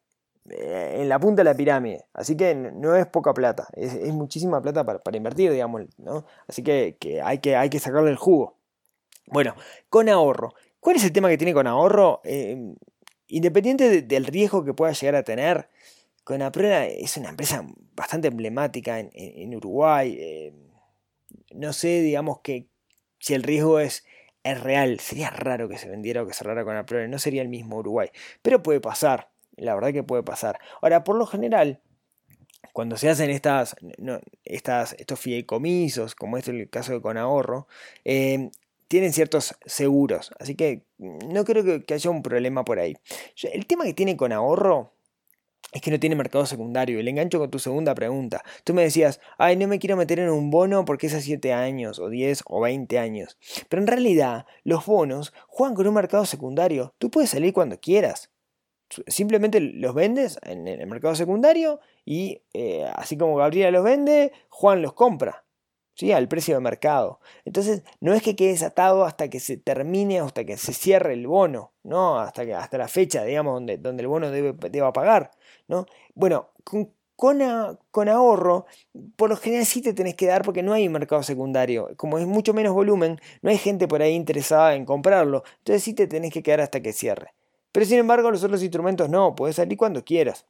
eh, 0.50 0.98
en 1.00 1.08
la 1.08 1.18
punta 1.18 1.40
de 1.40 1.44
la 1.44 1.54
pirámide. 1.54 2.04
Así 2.12 2.36
que 2.36 2.54
no 2.54 2.94
es 2.94 3.06
poca 3.06 3.32
plata, 3.32 3.68
es, 3.72 3.94
muchísima 4.12 4.60
plata 4.60 4.84
para, 4.84 5.16
invertir, 5.16 5.50
digamos, 5.50 5.84
¿no? 5.96 6.26
Así 6.46 6.62
que, 6.62 6.98
hay 7.24 7.38
que 7.38 7.56
hay 7.56 7.70
que 7.70 7.78
sacarle 7.80 8.10
el 8.10 8.16
jugo. 8.16 8.58
Bueno, 9.28 9.54
con 9.88 10.10
ahorro. 10.10 10.52
¿Cuál 10.78 10.96
es 10.96 11.04
el 11.04 11.12
tema 11.12 11.30
que 11.30 11.38
tiene 11.38 11.54
con 11.54 11.66
ahorro? 11.66 12.20
Eh, 12.22 12.74
Independiente 13.28 14.02
del 14.02 14.24
riesgo 14.26 14.64
que 14.64 14.74
pueda 14.74 14.92
llegar 14.92 15.16
a 15.16 15.22
tener, 15.22 15.68
Conaprona 16.24 16.86
es 16.86 17.16
una 17.16 17.30
empresa 17.30 17.66
bastante 17.94 18.28
emblemática 18.28 18.98
en, 19.00 19.54
Uruguay. 19.54 20.16
Eh, 20.18 20.52
no 21.54 21.72
sé, 21.72 22.00
digamos 22.00 22.40
que 22.40 22.68
si 23.18 23.34
el 23.34 23.42
riesgo 23.42 23.80
es, 23.80 24.04
real, 24.44 24.98
sería 25.00 25.28
raro 25.28 25.68
que 25.68 25.76
se 25.76 25.90
vendiera 25.90 26.22
o 26.22 26.26
que 26.26 26.32
cerrara 26.32 26.64
Conaprona, 26.64 27.06
no 27.06 27.18
sería 27.18 27.42
el 27.42 27.48
mismo 27.48 27.76
Uruguay. 27.76 28.08
Pero 28.40 28.62
puede 28.62 28.80
pasar, 28.80 29.30
la 29.56 29.74
verdad 29.74 29.92
que 29.92 30.02
puede 30.02 30.22
pasar. 30.22 30.58
Ahora, 30.80 31.04
por 31.04 31.16
lo 31.16 31.26
general, 31.26 31.80
cuando 32.72 32.96
se 32.96 33.08
hacen 33.08 33.30
estas, 33.30 33.76
estas, 34.44 34.94
estos 34.94 35.20
fideicomisos, 35.20 36.14
como 36.14 36.38
es 36.38 36.48
el 36.48 36.70
caso 36.70 36.92
de 36.92 37.02
Conahorro, 37.02 37.68
eh, 38.04 38.50
tienen 38.88 39.12
ciertos 39.12 39.54
seguros, 39.66 40.32
así 40.40 40.54
que 40.54 40.86
no 40.98 41.44
creo 41.44 41.84
que, 41.84 41.94
haya 41.94 42.10
un 42.10 42.22
problema 42.22 42.64
por 42.64 42.78
ahí. 42.78 42.96
El 43.42 43.66
tema 43.66 43.84
que 43.84 43.94
tiene 43.94 44.16
con 44.16 44.32
ahorro 44.32 44.94
es 45.72 45.82
que 45.82 45.90
no 45.90 46.00
tiene 46.00 46.16
mercado 46.16 46.46
secundario. 46.46 46.98
El 46.98 47.08
engancho 47.08 47.38
con 47.38 47.50
tu 47.50 47.58
segunda 47.58 47.94
pregunta. 47.94 48.42
Tú 48.64 48.72
me 48.72 48.82
decías, 48.82 49.20
ay, 49.36 49.56
no 49.56 49.68
me 49.68 49.78
quiero 49.78 49.96
meter 49.96 50.18
en 50.18 50.30
un 50.30 50.50
bono 50.50 50.86
porque 50.86 51.08
es 51.08 51.14
a 51.14 51.20
7 51.20 51.52
años, 51.52 51.98
o 51.98 52.08
10, 52.08 52.44
o 52.46 52.60
20 52.62 52.98
años. 52.98 53.36
Pero 53.68 53.82
en 53.82 53.86
realidad, 53.86 54.46
los 54.64 54.86
bonos 54.86 55.34
juegan 55.46 55.74
con 55.74 55.86
un 55.86 55.94
mercado 55.94 56.24
secundario. 56.24 56.94
Tú 56.98 57.10
puedes 57.10 57.30
salir 57.30 57.52
cuando 57.52 57.78
quieras. 57.78 58.30
Simplemente 59.06 59.60
los 59.60 59.94
vendes 59.94 60.38
en 60.42 60.66
el 60.66 60.86
mercado 60.86 61.14
secundario 61.14 61.78
y 62.06 62.40
eh, 62.54 62.90
así 62.94 63.18
como 63.18 63.36
Gabriela 63.36 63.70
los 63.70 63.84
vende, 63.84 64.32
Juan 64.48 64.80
los 64.80 64.94
compra 64.94 65.44
al 66.14 66.28
precio 66.28 66.54
de 66.54 66.60
mercado. 66.60 67.20
Entonces, 67.44 67.82
no 68.00 68.14
es 68.14 68.22
que 68.22 68.36
quedes 68.36 68.62
atado 68.62 69.04
hasta 69.04 69.28
que 69.28 69.40
se 69.40 69.56
termine, 69.56 70.20
hasta 70.20 70.44
que 70.44 70.56
se 70.56 70.72
cierre 70.72 71.12
el 71.14 71.26
bono, 71.26 71.72
¿no? 71.82 72.18
Hasta, 72.18 72.46
que, 72.46 72.54
hasta 72.54 72.78
la 72.78 72.88
fecha, 72.88 73.24
digamos, 73.24 73.54
donde, 73.54 73.78
donde 73.78 74.02
el 74.02 74.08
bono 74.08 74.30
debe, 74.30 74.54
deba 74.70 74.92
pagar, 74.92 75.30
¿no? 75.66 75.86
Bueno, 76.14 76.50
con, 77.18 77.42
con, 77.90 78.08
ahorro, 78.08 78.66
por 79.16 79.28
lo 79.28 79.36
general 79.36 79.66
sí 79.66 79.82
te 79.82 79.92
tenés 79.92 80.14
que 80.14 80.26
dar 80.26 80.42
porque 80.42 80.62
no 80.62 80.72
hay 80.72 80.88
mercado 80.88 81.24
secundario. 81.24 81.90
Como 81.96 82.16
es 82.18 82.26
mucho 82.26 82.54
menos 82.54 82.74
volumen, 82.74 83.20
no 83.42 83.50
hay 83.50 83.58
gente 83.58 83.88
por 83.88 84.02
ahí 84.02 84.14
interesada 84.14 84.76
en 84.76 84.84
comprarlo. 84.84 85.42
Entonces 85.58 85.82
sí 85.82 85.94
te 85.94 86.06
tenés 86.06 86.32
que 86.32 86.44
quedar 86.44 86.60
hasta 86.60 86.80
que 86.80 86.92
cierre. 86.92 87.34
Pero 87.72 87.86
sin 87.86 87.98
embargo, 87.98 88.30
los 88.30 88.44
otros 88.44 88.62
instrumentos 88.62 89.08
no, 89.08 89.34
puedes 89.34 89.56
salir 89.56 89.76
cuando 89.76 90.04
quieras. 90.04 90.46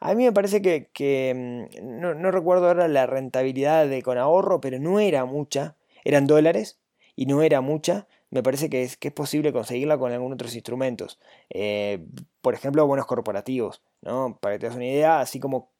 A 0.00 0.14
mí 0.14 0.24
me 0.24 0.32
parece 0.32 0.62
que, 0.62 1.68
mm, 1.72 2.00
no, 2.00 2.30
recuerdo 2.30 2.68
ahora 2.68 2.88
la 2.88 3.06
rentabilidad 3.06 3.86
de 3.86 4.02
con 4.02 4.18
ahorro, 4.18 4.60
pero 4.60 4.78
no 4.78 5.00
era 5.00 5.24
mucha, 5.24 5.76
eran 6.04 6.26
dólares 6.26 6.78
y 7.16 7.26
no 7.26 7.42
era 7.42 7.60
mucha. 7.60 8.06
Me 8.30 8.42
parece 8.42 8.70
que 8.70 8.82
es, 8.82 8.96
posible 9.14 9.52
conseguirla 9.52 9.98
con 9.98 10.12
algunos 10.12 10.36
otros 10.36 10.54
instrumentos. 10.54 11.18
Eh, 11.50 12.06
por 12.42 12.54
ejemplo, 12.54 12.86
bonos 12.86 13.06
corporativos, 13.06 13.82
¿no? 14.02 14.38
Para 14.40 14.54
que 14.54 14.60
te 14.60 14.66
das 14.66 14.76
una 14.76 14.86
idea, 14.86 15.20
así 15.20 15.40
como 15.40 15.70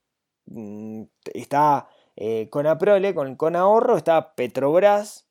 mm, 0.47 1.03
está 1.35 1.89
eh, 2.17 2.49
con 2.51 2.67
Aprole, 2.67 3.15
con, 3.15 3.37
con 3.37 3.57
ahorro, 3.57 3.97
está 3.97 4.35
Petrobras, 4.35 5.29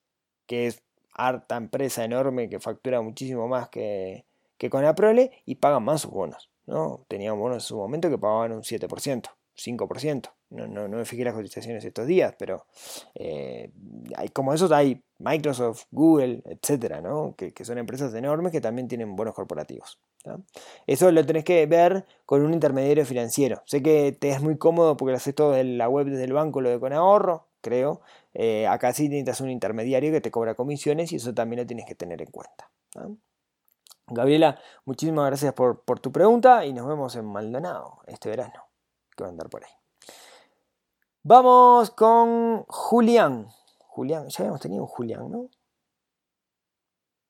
que 0.47 0.67
es 0.67 0.83
harta 1.13 1.57
empresa 1.57 2.05
enorme 2.05 2.49
que 2.49 2.59
factura 2.59 3.01
muchísimo 3.01 3.47
más 3.47 3.69
que, 3.69 4.25
que 4.57 4.69
con 4.69 4.85
Aprole 4.85 5.31
y 5.45 5.55
pagan 5.55 5.83
más 5.83 6.01
sus 6.01 6.11
bonos. 6.11 6.49
¿No? 6.69 7.03
Teníamos 7.07 7.39
bonos 7.39 7.57
en 7.57 7.67
su 7.67 7.77
momento 7.77 8.09
que 8.09 8.17
pagaban 8.17 8.51
un 8.51 8.61
7%, 8.61 9.29
5%. 9.57 10.29
No, 10.51 10.67
no, 10.67 10.87
no 10.87 10.97
me 10.97 11.05
fijé 11.05 11.23
las 11.23 11.33
cotizaciones 11.33 11.83
estos 11.83 12.07
días, 12.07 12.33
pero 12.37 12.65
eh, 13.15 13.71
hay, 14.15 14.29
como 14.29 14.53
esos 14.53 14.71
hay 14.71 15.03
Microsoft, 15.19 15.85
Google, 15.91 16.41
etcétera, 16.45 17.01
¿no? 17.01 17.35
que, 17.35 17.53
son 17.65 17.77
empresas 17.77 18.13
enormes 18.13 18.51
que 18.51 18.61
también 18.61 18.87
tienen 18.87 19.15
bonos 19.15 19.35
corporativos. 19.35 19.99
Eso 20.87 21.11
lo 21.11 21.25
tenés 21.25 21.43
que 21.43 21.65
ver 21.65 22.05
con 22.25 22.43
un 22.43 22.53
intermediario 22.53 23.05
financiero. 23.05 23.61
Sé 23.65 23.81
que 23.81 24.11
te 24.11 24.29
es 24.29 24.41
muy 24.41 24.57
cómodo 24.57 24.97
porque 24.97 25.11
lo 25.11 25.17
haces 25.17 25.35
todo 25.35 25.55
en 25.55 25.77
la 25.77 25.89
web 25.89 26.07
desde 26.07 26.23
el 26.23 26.33
banco, 26.33 26.61
lo 26.61 26.69
de 26.69 26.79
con 26.79 26.93
ahorro, 26.93 27.47
creo. 27.61 28.01
Eh, 28.33 28.67
acá 28.67 28.93
sí 28.93 29.09
necesitas 29.09 29.41
un 29.41 29.49
intermediario 29.49 30.11
que 30.11 30.21
te 30.21 30.31
cobra 30.31 30.55
comisiones 30.55 31.11
y 31.11 31.17
eso 31.17 31.33
también 31.33 31.61
lo 31.61 31.67
tienes 31.67 31.85
que 31.85 31.95
tener 31.95 32.21
en 32.21 32.31
cuenta. 32.31 32.69
Gabriela, 34.11 34.59
muchísimas 34.85 35.25
gracias 35.27 35.53
por, 35.53 35.99
tu 35.99 36.11
pregunta 36.11 36.65
y 36.65 36.73
nos 36.73 36.87
vemos 36.87 37.15
en 37.15 37.25
Maldonado 37.25 37.99
este 38.07 38.29
verano, 38.29 38.65
que 39.15 39.23
va 39.23 39.29
a 39.29 39.31
andar 39.31 39.49
por 39.49 39.63
ahí. 39.63 39.71
Vamos 41.23 41.91
con 41.91 42.63
Julián. 42.67 43.47
Julián, 43.79 44.29
ya 44.29 44.43
habíamos 44.43 44.61
tenido 44.61 44.83
un 44.83 44.87
Julián, 44.87 45.29
¿no? 45.29 45.49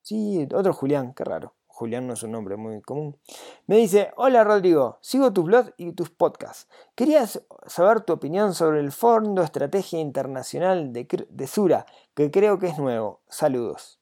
Sí, 0.01 0.47
otro 0.53 0.73
Julián, 0.73 1.13
qué 1.13 1.23
raro. 1.23 1.55
Julián 1.67 2.07
no 2.07 2.13
es 2.13 2.23
un 2.23 2.31
nombre 2.31 2.57
muy 2.57 2.81
común. 2.81 3.17
Me 3.65 3.77
dice, 3.77 4.11
hola 4.17 4.43
Rodrigo, 4.43 4.97
sigo 5.01 5.31
tus 5.31 5.45
blogs 5.45 5.73
y 5.77 5.93
tus 5.93 6.09
podcasts. 6.09 6.67
Quería 6.95 7.25
saber 7.67 8.01
tu 8.01 8.13
opinión 8.13 8.53
sobre 8.53 8.81
el 8.81 8.91
Fondo 8.91 9.41
Estrategia 9.43 9.99
Internacional 9.99 10.91
de, 10.91 11.07
de 11.29 11.47
Sura, 11.47 11.85
que 12.15 12.31
creo 12.31 12.59
que 12.59 12.67
es 12.67 12.77
nuevo. 12.77 13.21
Saludos. 13.29 13.98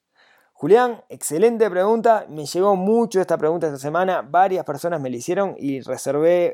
Julián, 0.60 1.04
excelente 1.10 1.70
pregunta. 1.70 2.26
Me 2.30 2.48
llegó 2.48 2.76
mucho 2.76 3.22
esta 3.22 3.38
pregunta 3.38 3.67
esta 3.67 3.78
semana. 3.78 4.24
Varias 4.24 4.65
personas 4.65 5.00
me 5.00 5.12
la 5.12 5.17
hicieron 5.17 5.54
y 5.56 5.82
reservé 5.82 6.52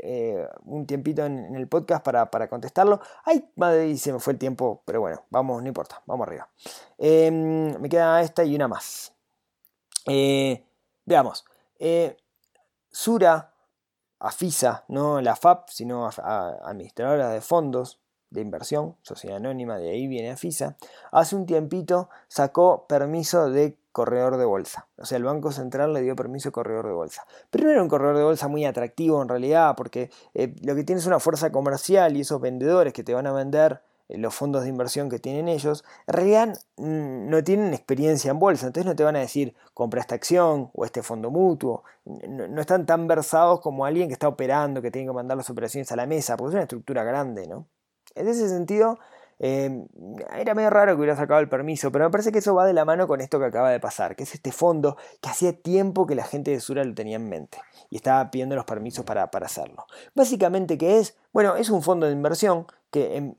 eh, 0.00 0.46
un 0.66 0.86
tiempito 0.86 1.24
en, 1.24 1.56
el 1.56 1.66
podcast 1.66 2.04
para, 2.04 2.48
contestarlo. 2.50 3.00
Ay, 3.24 3.50
madre, 3.56 3.96
se 3.96 4.12
me 4.12 4.18
fue 4.18 4.34
el 4.34 4.38
tiempo, 4.38 4.82
pero 4.84 5.00
bueno, 5.00 5.24
vamos, 5.30 5.62
no 5.62 5.68
importa, 5.68 6.02
vamos 6.04 6.28
arriba. 6.28 6.46
Em, 6.98 7.80
me 7.80 7.88
queda 7.88 8.20
esta 8.20 8.44
y 8.44 8.54
una 8.54 8.68
más. 8.68 9.14
Eh, 10.06 10.62
veamos. 11.06 11.46
Eh, 11.78 12.18
Sura, 12.90 13.54
AFISA, 14.18 14.84
no 14.88 15.22
la 15.22 15.36
FAP, 15.36 15.70
sino 15.70 16.06
administradora 16.06 17.30
de 17.30 17.40
fondos, 17.40 17.98
de 18.30 18.40
inversión, 18.40 18.96
sociedad 19.02 19.38
anónima, 19.38 19.78
de 19.78 19.90
ahí 19.90 20.06
viene 20.06 20.36
FISA, 20.36 20.76
hace 21.12 21.36
un 21.36 21.46
tiempito 21.46 22.08
sacó 22.28 22.86
permiso 22.86 23.50
de 23.50 23.78
corredor 23.92 24.36
de 24.36 24.44
bolsa. 24.44 24.86
O 24.96 25.04
sea, 25.04 25.18
el 25.18 25.24
Banco 25.24 25.50
Central 25.50 25.92
le 25.92 26.02
dio 26.02 26.14
permiso 26.14 26.50
de 26.50 26.52
corredor 26.52 26.86
de 26.86 26.92
bolsa. 26.92 27.26
Pero 27.50 27.64
no 27.64 27.70
era 27.70 27.82
un 27.82 27.88
corredor 27.88 28.16
de 28.16 28.22
bolsa 28.22 28.46
muy 28.46 28.64
atractivo 28.64 29.20
en 29.20 29.28
realidad, 29.28 29.74
porque 29.76 30.10
eh, 30.34 30.54
lo 30.62 30.74
que 30.74 30.84
tiene 30.84 31.00
es 31.00 31.06
una 31.06 31.18
fuerza 31.18 31.50
comercial 31.50 32.16
y 32.16 32.20
esos 32.20 32.40
vendedores 32.40 32.92
que 32.92 33.02
te 33.02 33.14
van 33.14 33.26
a 33.26 33.32
vender 33.32 33.82
eh, 34.08 34.18
los 34.18 34.34
fondos 34.34 34.62
de 34.62 34.68
inversión 34.68 35.08
que 35.08 35.18
tienen 35.18 35.48
ellos, 35.48 35.84
en 36.06 36.14
realidad 36.14 36.48
mm, 36.76 37.28
no 37.28 37.42
tienen 37.44 37.74
experiencia 37.74 38.30
en 38.30 38.38
bolsa, 38.38 38.66
entonces 38.66 38.86
no 38.86 38.96
te 38.96 39.04
van 39.04 39.16
a 39.16 39.20
decir 39.20 39.54
compra 39.74 40.00
esta 40.00 40.14
acción 40.14 40.70
o 40.74 40.84
este 40.84 41.02
fondo 41.02 41.30
mutuo, 41.30 41.84
no, 42.04 42.60
están 42.60 42.86
tan 42.86 43.06
versados 43.06 43.60
como 43.60 43.84
alguien 43.84 44.08
que 44.08 44.14
está 44.14 44.28
operando, 44.28 44.80
que 44.80 44.90
tiene 44.90 45.08
que 45.08 45.12
mandar 45.12 45.36
las 45.36 45.50
operaciones 45.50 45.90
a 45.92 45.96
la 45.96 46.06
mesa, 46.06 46.36
porque 46.36 46.50
es 46.50 46.54
una 46.54 46.62
estructura 46.62 47.04
grande, 47.04 47.46
¿no? 47.46 47.66
En 48.18 48.28
ese 48.28 48.48
sentido, 48.48 48.98
Em, 49.40 49.86
era 50.36 50.54
medio 50.54 50.70
raro 50.70 50.92
que 50.92 50.98
hubiera 50.98 51.16
sacado 51.16 51.40
el 51.40 51.48
permiso, 51.48 51.92
pero 51.92 52.04
me 52.04 52.10
parece 52.10 52.32
que 52.32 52.38
eso 52.38 52.54
va 52.54 52.66
de 52.66 52.72
la 52.72 52.84
mano 52.84 53.06
con 53.06 53.20
esto 53.20 53.38
que 53.38 53.44
acaba 53.46 53.70
de 53.70 53.78
pasar, 53.78 54.16
que 54.16 54.24
es 54.24 54.34
este 54.34 54.50
fondo 54.50 54.96
que 55.20 55.28
hacía 55.28 55.52
tiempo 55.52 56.06
que 56.06 56.16
la 56.16 56.24
gente 56.24 56.50
de 56.50 56.60
Sura 56.60 56.82
lo 56.82 56.92
tenía 56.94 57.16
en 57.16 57.28
mente 57.28 57.58
y 57.88 57.96
estaba 57.96 58.30
pidiendo 58.32 58.56
los 58.56 58.64
permisos 58.64 59.04
para, 59.04 59.30
para 59.30 59.46
hacerlo. 59.46 59.86
Básicamente, 60.14 60.76
¿qué 60.76 60.98
es? 60.98 61.16
Bueno, 61.32 61.54
es 61.54 61.70
un 61.70 61.82
fondo 61.82 62.06
de 62.06 62.12
inversión 62.12 62.66
que, 62.90 63.16
em, 63.16 63.34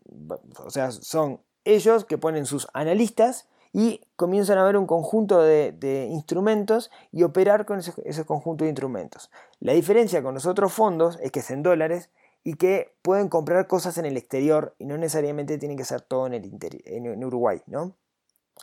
o 0.63 0.69
sea, 0.69 0.91
son 0.91 1.41
ellos 1.65 2.05
que 2.05 2.17
ponen 2.17 2.45
sus 2.45 2.67
analistas 2.73 3.49
y 3.73 4.01
comienzan 4.15 4.57
a 4.57 4.63
ver 4.63 4.77
un 4.77 4.87
conjunto 4.87 5.41
de, 5.41 6.07
instrumentos 6.09 6.89
y 7.11 7.23
operar 7.23 7.65
con 7.65 7.79
ese, 7.79 7.93
ese, 8.05 8.25
conjunto 8.25 8.63
de 8.63 8.69
instrumentos. 8.69 9.29
La 9.59 9.73
diferencia 9.73 10.23
con 10.23 10.33
los 10.33 10.45
otros 10.45 10.71
fondos 10.71 11.19
es 11.21 11.31
que 11.31 11.41
es 11.41 11.51
en 11.51 11.61
dólares 11.61 12.09
y 12.43 12.55
que 12.55 12.95
pueden 13.01 13.29
comprar 13.29 13.67
cosas 13.67 13.97
en 13.97 14.05
el 14.05 14.17
exterior 14.17 14.75
y 14.79 14.85
no 14.85 14.97
necesariamente 14.97 15.57
tienen 15.57 15.77
que 15.77 15.85
ser 15.85 16.01
todo 16.01 16.27
en, 16.27 16.33
el 16.33 16.83
en 16.85 17.23
Uruguay, 17.23 17.61
¿no? 17.67 17.95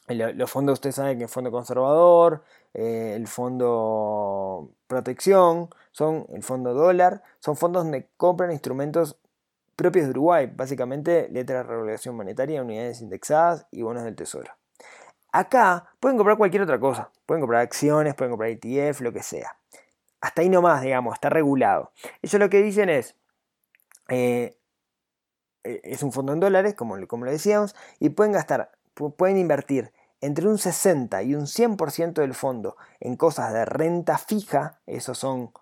Los 0.09 0.51
fondos, 0.51 0.75
ustedes 0.75 0.95
saben 0.95 1.19
que 1.19 1.25
el 1.25 1.31
fondo 1.31 1.51
conservador, 1.51 2.45
eh, 2.75 3.15
el 3.17 3.27
fondo 3.27 4.71
protección, 4.87 5.69
son 5.91 6.27
el 6.33 6.43
fondo 6.43 6.75
dólar, 6.75 7.23
son 7.41 7.57
fondos 7.57 7.85
donde 7.85 8.09
compran 8.17 8.53
instrumentos 8.53 9.17
propios 9.75 10.07
de 10.07 10.11
Uruguay, 10.13 10.51
básicamente 10.55 11.29
letras 11.31 11.67
de 11.67 11.73
regulación 11.73 12.15
monetaria, 12.15 12.63
unidades 12.63 13.01
indexadas 13.01 13.67
y 13.73 13.83
bonos 13.83 14.05
del 14.05 14.15
tesoro. 14.15 14.53
Acá 15.33 15.87
pueden 15.99 16.17
comprar 16.17 16.39
cualquier 16.39 16.63
otra 16.63 16.79
cosa, 16.79 17.11
pueden 17.27 17.41
comprar 17.43 17.63
acciones, 17.63 18.15
pueden 18.15 18.31
comprar 18.31 18.51
ETF, 18.51 19.01
lo 19.01 19.13
que 19.13 19.23
sea. 19.23 19.57
Hasta 20.21 20.43
ahí 20.43 20.49
nomás, 20.49 20.83
digamos, 20.83 21.15
está 21.15 21.31
regulado. 21.31 21.93
Ellos 22.23 22.41
lo 22.41 22.49
que 22.49 22.63
dicen 22.63 22.89
es, 22.89 23.17
eh, 24.09 24.57
e, 25.65 25.81
es 25.85 26.03
un 26.03 26.13
fondo 26.13 26.33
en 26.33 26.41
dólares, 26.41 26.75
como, 26.75 26.97
como 27.07 27.25
lo 27.25 27.31
decíamos, 27.31 27.75
y 27.99 28.11
pueden 28.11 28.33
gastar, 28.33 28.73
pueden 29.17 29.39
invertir 29.39 29.93
entre 30.21 30.49
un 30.49 30.59
60 30.59 31.23
y 31.23 31.35
un 31.35 31.47
100% 31.47 32.15
del 32.15 32.35
fondo 32.35 32.77
en 33.01 33.17
cosas 33.17 33.53
de 33.53 33.65
renta 33.65 34.19
fija, 34.19 34.81
esos 34.87 35.19
son 35.19 35.53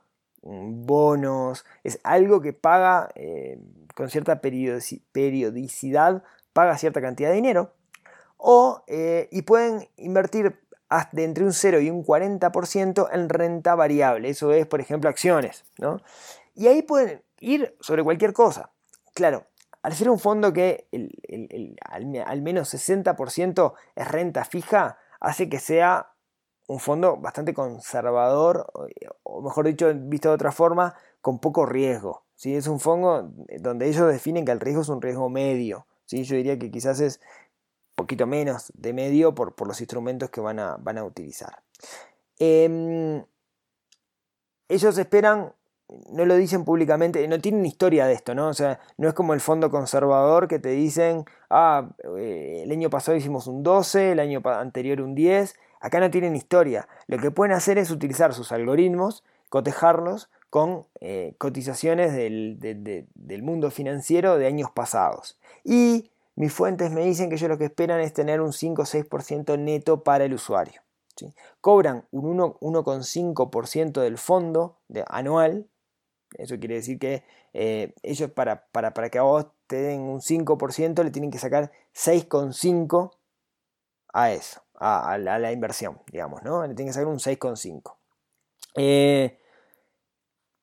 mm, 0.42 0.86
bonos, 0.86 1.64
es 1.82 2.00
algo 2.04 2.40
que 2.40 2.52
paga 2.52 3.08
eh, 3.14 3.58
con 3.94 4.10
cierta 4.10 4.40
periodicidad, 4.40 6.22
paga 6.52 6.78
cierta 6.78 7.00
cantidad 7.00 7.30
de 7.30 7.36
dinero, 7.36 7.72
o, 8.36 8.84
eh, 8.86 9.28
y 9.32 9.42
pueden 9.42 9.88
invertir 9.96 10.60
de 11.12 11.24
entre 11.24 11.44
un 11.44 11.52
0 11.52 11.80
y 11.80 11.90
un 11.90 12.04
40% 12.04 13.08
en 13.12 13.28
renta 13.28 13.74
variable, 13.74 14.28
eso 14.28 14.52
es, 14.52 14.66
por 14.66 14.80
ejemplo, 14.80 15.10
acciones, 15.10 15.64
¿no? 15.78 16.00
Y 16.54 16.68
ahí 16.68 16.82
pueden 16.82 17.22
ir 17.40 17.76
sobre 17.80 18.02
cualquier 18.02 18.32
cosa. 18.32 18.72
Claro, 19.12 19.46
al 19.82 19.92
ser 19.94 20.08
un 20.08 20.18
fondo 20.18 20.52
que 20.52 20.88
al, 21.80 22.42
menos 22.42 22.72
60% 22.72 23.74
es 23.94 24.08
renta 24.08 24.44
fija, 24.44 24.98
hace 25.20 25.48
que 25.48 25.60
sea 25.60 26.12
un 26.66 26.80
fondo 26.80 27.16
bastante 27.18 27.52
conservador, 27.52 28.66
o 29.22 29.42
mejor 29.42 29.66
dicho, 29.66 29.92
visto 29.94 30.30
de 30.30 30.34
otra 30.34 30.52
forma, 30.52 30.94
con 31.20 31.38
poco 31.38 31.66
riesgo. 31.66 32.24
¿sí? 32.34 32.54
Es 32.54 32.66
un 32.66 32.80
fondo 32.80 33.30
donde 33.60 33.88
ellos 33.88 34.10
definen 34.10 34.44
que 34.44 34.52
el 34.52 34.60
riesgo 34.60 34.82
es 34.82 34.88
un 34.88 35.02
riesgo 35.02 35.28
medio. 35.28 35.86
¿sí? 36.06 36.24
Yo 36.24 36.36
diría 36.36 36.58
que 36.58 36.70
quizás 36.70 37.00
es 37.00 37.20
poquito 37.94 38.26
menos 38.26 38.72
de 38.74 38.92
medio 38.92 39.34
por, 39.34 39.54
por 39.54 39.68
los 39.68 39.80
instrumentos 39.80 40.30
que 40.30 40.40
van 40.40 40.58
a, 40.58 40.76
van 40.78 40.98
a 40.98 41.04
utilizar. 41.04 41.62
Em, 42.38 43.24
ellos 44.68 44.98
esperan 44.98 45.54
no 46.10 46.24
lo 46.24 46.36
dicen 46.36 46.64
públicamente, 46.64 47.26
no 47.28 47.40
tienen 47.40 47.66
historia 47.66 48.06
de 48.06 48.14
esto, 48.14 48.34
¿no? 48.34 48.48
O 48.48 48.54
sea, 48.54 48.80
no 48.96 49.08
es 49.08 49.14
como 49.14 49.34
el 49.34 49.40
fondo 49.40 49.70
conservador 49.70 50.48
que 50.48 50.58
te 50.58 50.70
dicen, 50.70 51.24
ah, 51.50 51.90
eh, 52.16 52.62
el 52.64 52.72
año 52.72 52.90
pasado 52.90 53.16
hicimos 53.16 53.46
un 53.46 53.62
12, 53.62 54.12
el 54.12 54.20
año 54.20 54.40
anterior 54.44 55.02
un 55.02 55.14
10, 55.14 55.54
acá 55.80 56.00
no 56.00 56.10
tienen 56.10 56.36
historia. 56.36 56.88
Lo 57.06 57.18
que 57.18 57.30
pueden 57.30 57.54
hacer 57.54 57.78
es 57.78 57.90
utilizar 57.90 58.32
sus 58.32 58.52
algoritmos, 58.52 59.24
cotejarlos 59.50 60.30
con 60.48 60.86
eh, 61.00 61.34
cotizaciones 61.38 62.14
del, 62.14 62.58
del, 62.60 63.42
mundo 63.42 63.70
financiero 63.70 64.38
de 64.38 64.46
años 64.46 64.70
pasados. 64.70 65.38
Y 65.64 66.10
mis 66.36 66.52
fuentes 66.52 66.90
me 66.92 67.04
dicen 67.04 67.28
que 67.28 67.34
ellos 67.34 67.50
lo 67.50 67.58
que 67.58 67.64
esperan 67.64 68.00
es 68.00 68.12
tener 68.12 68.40
un 68.40 68.52
5 68.52 68.82
o 68.82 68.84
6% 68.84 69.58
neto 69.58 70.02
para 70.02 70.24
el 70.24 70.34
usuario. 70.34 70.80
¿sí? 71.16 71.34
Cobran 71.60 72.04
un 72.10 72.38
1,5% 72.38 74.00
del 74.00 74.16
fondo 74.16 74.78
anual 75.08 75.66
eso 76.34 76.58
quiere 76.58 76.76
decir 76.76 76.98
que 76.98 77.22
eh, 77.52 77.94
ellos 78.02 78.30
para, 78.30 78.66
para, 78.66 79.08
que 79.10 79.18
a 79.18 79.22
vos 79.22 79.46
te 79.66 79.76
den 79.76 80.00
un 80.00 80.20
5% 80.20 81.02
le 81.02 81.10
tienen 81.10 81.30
que 81.30 81.38
sacar 81.38 81.70
6,5 81.94 83.12
a 84.12 84.32
eso, 84.32 84.62
a, 84.74 85.18
la, 85.18 85.52
inversión, 85.52 85.98
digamos, 86.10 86.42
¿no? 86.42 86.66
Le 86.66 86.74
tienen 86.74 86.90
que 86.90 86.94
sacar 86.94 87.08
un 87.08 87.18
6,5. 87.18 87.96
Eh, 88.76 89.38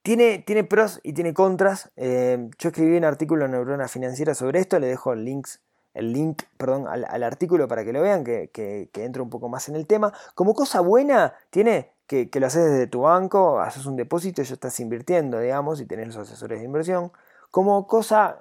tiene, 0.02 0.40
tiene, 0.40 0.64
pros 0.64 1.00
y 1.04 1.14
tiene 1.14 1.34
contras. 1.34 1.92
Eh, 1.96 2.50
yo 2.58 2.70
escribí 2.70 2.98
un 2.98 3.06
artículo 3.06 3.46
en 3.46 3.52
Neurona 3.52 3.88
Financiera 3.88 4.34
sobre 4.34 4.60
esto, 4.60 4.80
le 4.80 4.88
dejo 4.88 5.16
links, 5.16 5.62
el 5.94 6.14
link 6.14 6.44
perdón, 6.58 6.88
al, 6.88 7.24
artículo 7.24 7.68
para 7.68 7.84
que 7.84 7.94
lo 7.94 8.02
vean, 8.02 8.24
que, 8.24 8.50
que, 8.52 8.90
que 8.92 9.04
entre 9.04 9.22
un 9.22 9.30
poco 9.30 9.50
más 9.50 9.70
en 9.70 9.76
el 9.76 9.88
tema. 9.88 10.14
Como 10.34 10.54
cosa 10.54 10.82
buena, 10.82 11.36
tiene 11.50 11.91
que, 12.12 12.40
lo 12.40 12.48
haces 12.48 12.70
desde 12.72 12.88
tu 12.88 13.02
banco, 13.02 13.62
haces 13.62 13.86
un 13.86 13.96
depósito 13.96 14.42
y 14.42 14.46
ya 14.46 14.54
estás 14.54 14.78
invirtiendo, 14.82 15.40
digamos, 15.40 15.80
y 15.80 15.86
tenés 15.86 16.08
los 16.08 16.18
asesores 16.18 16.60
de 16.60 16.66
inversión. 16.66 17.12
Como 17.52 17.88
cosa, 17.88 18.40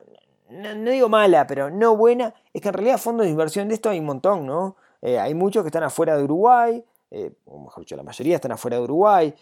no, 0.49 0.91
digo 0.91 1.09
mala, 1.09 1.47
pero 1.47 1.71
no 1.71 1.97
buena, 1.97 2.35
es 2.53 2.61
que 2.61 2.69
en 2.69 2.75
realidad 2.75 2.99
fondos 2.99 3.27
de 3.27 3.31
inversión 3.31 3.69
de 3.69 3.75
esto 3.75 3.89
hay 3.89 4.01
un 4.01 4.07
montón, 4.07 4.45
¿no? 4.45 4.75
Eh, 5.03 5.21
hay 5.21 5.35
muchos 5.35 5.63
que 5.63 5.69
están 5.69 5.85
afuera 5.85 6.17
de 6.17 6.25
Uruguay, 6.25 6.85
eh, 7.13 7.33
o 7.47 7.61
mejor 7.61 7.85
dicho, 7.85 7.97
la 7.97 8.03
mayoría 8.03 8.37
están 8.37 8.53
afuera 8.53 8.77
de 8.77 8.83
Uruguay, 8.83 9.35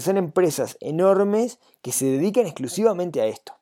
son 0.00 0.16
empresas 0.16 0.78
enormes 0.80 1.58
que 1.82 1.92
se 1.92 2.06
dedican 2.06 2.46
exclusivamente 2.46 3.20
a 3.20 3.26
esto, 3.26 3.54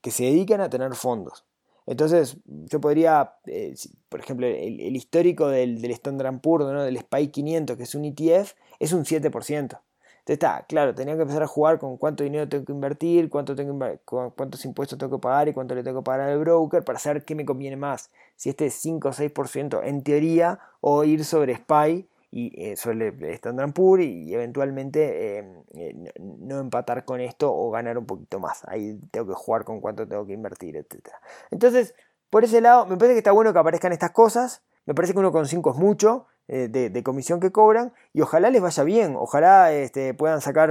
que 0.00 0.10
se 0.10 0.24
dedican 0.24 0.60
a 0.60 0.68
tener 0.68 0.92
fondos. 0.94 1.44
Entonces, 1.86 2.38
yo 2.46 2.80
podría, 2.80 3.34
eh, 3.46 3.74
por 4.08 4.20
ejemplo, 4.20 4.46
el, 4.46 4.96
histórico 4.96 5.48
del, 5.48 5.82
del 5.82 5.90
Standard 5.90 6.40
Poor's, 6.40 6.66
¿no? 6.66 6.82
del 6.82 6.98
SPY 6.98 7.28
500, 7.28 7.76
que 7.76 7.82
es 7.82 7.94
un 7.94 8.04
ETF, 8.04 8.54
es 8.78 8.92
un 8.92 9.04
7%. 9.04 9.80
Entonces 10.24 10.42
está, 10.42 10.64
claro, 10.66 10.94
tenía 10.94 11.16
que 11.16 11.20
empezar 11.20 11.42
a 11.42 11.46
jugar 11.46 11.78
con 11.78 11.98
cuánto 11.98 12.24
dinero 12.24 12.48
tengo 12.48 12.64
que 12.64 12.72
invertir, 12.72 13.28
cuánto 13.28 13.54
tengo 13.54 13.78
cuántos 14.06 14.64
impuestos 14.64 14.98
tengo 14.98 15.18
que 15.18 15.20
pagar 15.20 15.48
y 15.48 15.52
cuánto 15.52 15.74
le 15.74 15.82
tengo 15.82 16.00
que 16.00 16.04
pagar 16.04 16.30
al 16.30 16.38
broker 16.38 16.82
para 16.82 16.98
saber 16.98 17.26
qué 17.26 17.34
me 17.34 17.44
conviene 17.44 17.76
más. 17.76 18.10
Si 18.34 18.48
este 18.48 18.64
es 18.64 18.74
5 18.76 19.08
o 19.08 19.12
6% 19.12 19.82
en 19.84 20.02
teoría 20.02 20.60
o 20.80 21.04
ir 21.04 21.26
sobre 21.26 21.56
SPY 21.56 22.08
y 22.36 22.50
eh, 22.56 22.74
suele 22.76 23.14
Standard 23.34 23.72
Poor's 23.72 24.04
y, 24.04 24.34
eventualmente 24.34 25.38
em, 25.38 25.62
eh, 25.74 25.94
no 26.18 26.58
empatar 26.58 27.04
con 27.04 27.20
esto 27.20 27.54
o 27.54 27.70
ganar 27.70 27.96
un 27.96 28.06
poquito 28.06 28.40
más. 28.40 28.64
Ahí 28.66 28.98
tengo 29.12 29.28
que 29.28 29.34
jugar 29.34 29.62
con 29.62 29.80
cuánto 29.80 30.08
tengo 30.08 30.26
que 30.26 30.32
invertir, 30.32 30.76
etc. 30.76 31.10
Entonces, 31.52 31.94
por 32.30 32.42
ese 32.42 32.60
lado, 32.60 32.86
me 32.86 32.96
parece 32.96 33.14
que 33.14 33.18
está 33.18 33.30
bueno 33.30 33.52
que 33.52 33.60
aparezcan 33.60 33.92
estas 33.92 34.10
cosas. 34.10 34.64
Me 34.84 34.94
parece 34.94 35.14
que 35.14 35.20
1,5 35.20 35.70
es 35.70 35.76
mucho 35.78 36.26
eh, 36.48 36.66
de, 36.66 37.02
comisión 37.04 37.38
que 37.38 37.52
cobran 37.52 37.92
y 38.12 38.20
ojalá 38.22 38.50
les 38.50 38.60
vaya 38.60 38.82
bien. 38.82 39.14
Ojalá 39.14 39.72
este, 39.72 40.12
puedan 40.12 40.40
sacar, 40.40 40.70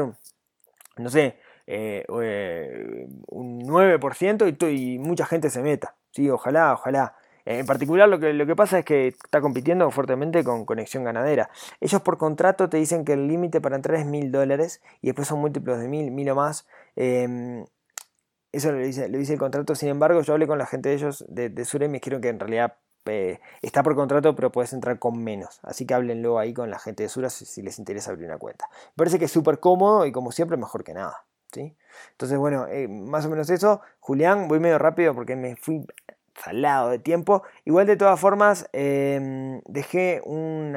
no 0.97 1.09
sé, 1.09 1.37
un 2.09 3.61
9% 3.61 4.69
y, 4.69 4.95
y 4.95 4.99
mucha 4.99 5.25
gente 5.25 5.49
se 5.49 5.61
meta. 5.61 5.95
¿sí? 6.11 6.29
Ojalá, 6.29 6.73
ojalá. 6.73 7.15
En 7.45 7.65
particular 7.65 8.07
lo 8.07 8.19
que, 8.19 8.33
lo 8.33 8.45
que 8.45 8.55
pasa 8.55 8.79
es 8.79 8.85
que 8.85 9.07
está 9.07 9.41
compitiendo 9.41 9.89
fuertemente 9.91 10.43
con 10.43 10.65
Conexión 10.65 11.03
Ganadera. 11.03 11.49
Ellos 11.81 12.01
por 12.01 12.17
contrato 12.17 12.69
te 12.69 12.77
dicen 12.77 13.03
que 13.03 13.13
el 13.13 13.27
límite 13.27 13.59
para 13.61 13.75
entrar 13.75 13.99
es 13.99 14.05
mil 14.05 14.31
dólares 14.31 14.81
y 15.01 15.07
después 15.07 15.27
son 15.27 15.39
múltiplos 15.39 15.79
de 15.79 15.87
mil, 15.87 16.11
mil 16.11 16.29
o 16.29 16.35
más. 16.35 16.67
Em, 16.95 17.65
eso 18.51 18.71
lo 18.71 18.77
dice, 18.77 19.09
lo 19.09 19.17
dice 19.17 19.33
el 19.33 19.39
contrato. 19.39 19.75
Sin 19.75 19.89
embargo, 19.89 20.21
yo 20.21 20.33
hablé 20.33 20.47
con 20.47 20.57
la 20.57 20.65
gente 20.65 20.89
de 20.89 20.95
ellos 20.95 21.25
de, 21.27 21.49
de 21.49 21.63
y 21.63 21.79
me 21.79 21.99
dijeron 21.99 22.21
que 22.21 22.29
en 22.29 22.39
realidad 22.39 22.77
eh, 23.05 23.39
está 23.61 23.83
por 23.83 23.95
contrato, 23.95 24.35
pero 24.35 24.51
puedes 24.51 24.73
entrar 24.73 24.99
con 24.99 25.21
menos. 25.23 25.59
Así 25.63 25.85
que 25.85 25.93
háblenlo 25.93 26.39
ahí 26.39 26.53
con 26.53 26.69
la 26.69 26.79
gente 26.79 27.03
de 27.03 27.09
Sura 27.09 27.29
si, 27.29 27.61
les 27.61 27.79
interesa 27.79 28.11
abrir 28.11 28.27
una 28.27 28.37
cuenta. 28.37 28.69
Parece 28.95 29.19
que 29.19 29.25
es 29.25 29.31
súper 29.31 29.59
cómodo 29.59 30.05
y 30.05 30.11
como 30.11 30.31
siempre 30.31 30.57
mejor 30.57 30.83
que 30.83 30.93
nada. 30.93 31.25
¿sí? 31.51 31.75
Entonces, 32.11 32.37
bueno, 32.37 32.67
eh, 32.67 32.87
más 32.87 33.25
o 33.25 33.29
menos 33.29 33.49
eso. 33.49 33.81
Julián, 33.99 34.47
voy 34.47 34.59
medio 34.59 34.79
rápido 34.79 35.13
porque 35.13 35.35
me 35.35 35.55
fui 35.55 35.85
salado 36.35 36.89
de 36.89 36.99
tiempo. 36.99 37.43
Igual 37.65 37.87
de 37.87 37.97
todas 37.97 38.19
formas, 38.19 38.69
em, 38.73 39.61
dejé 39.65 40.21
un 40.25 40.75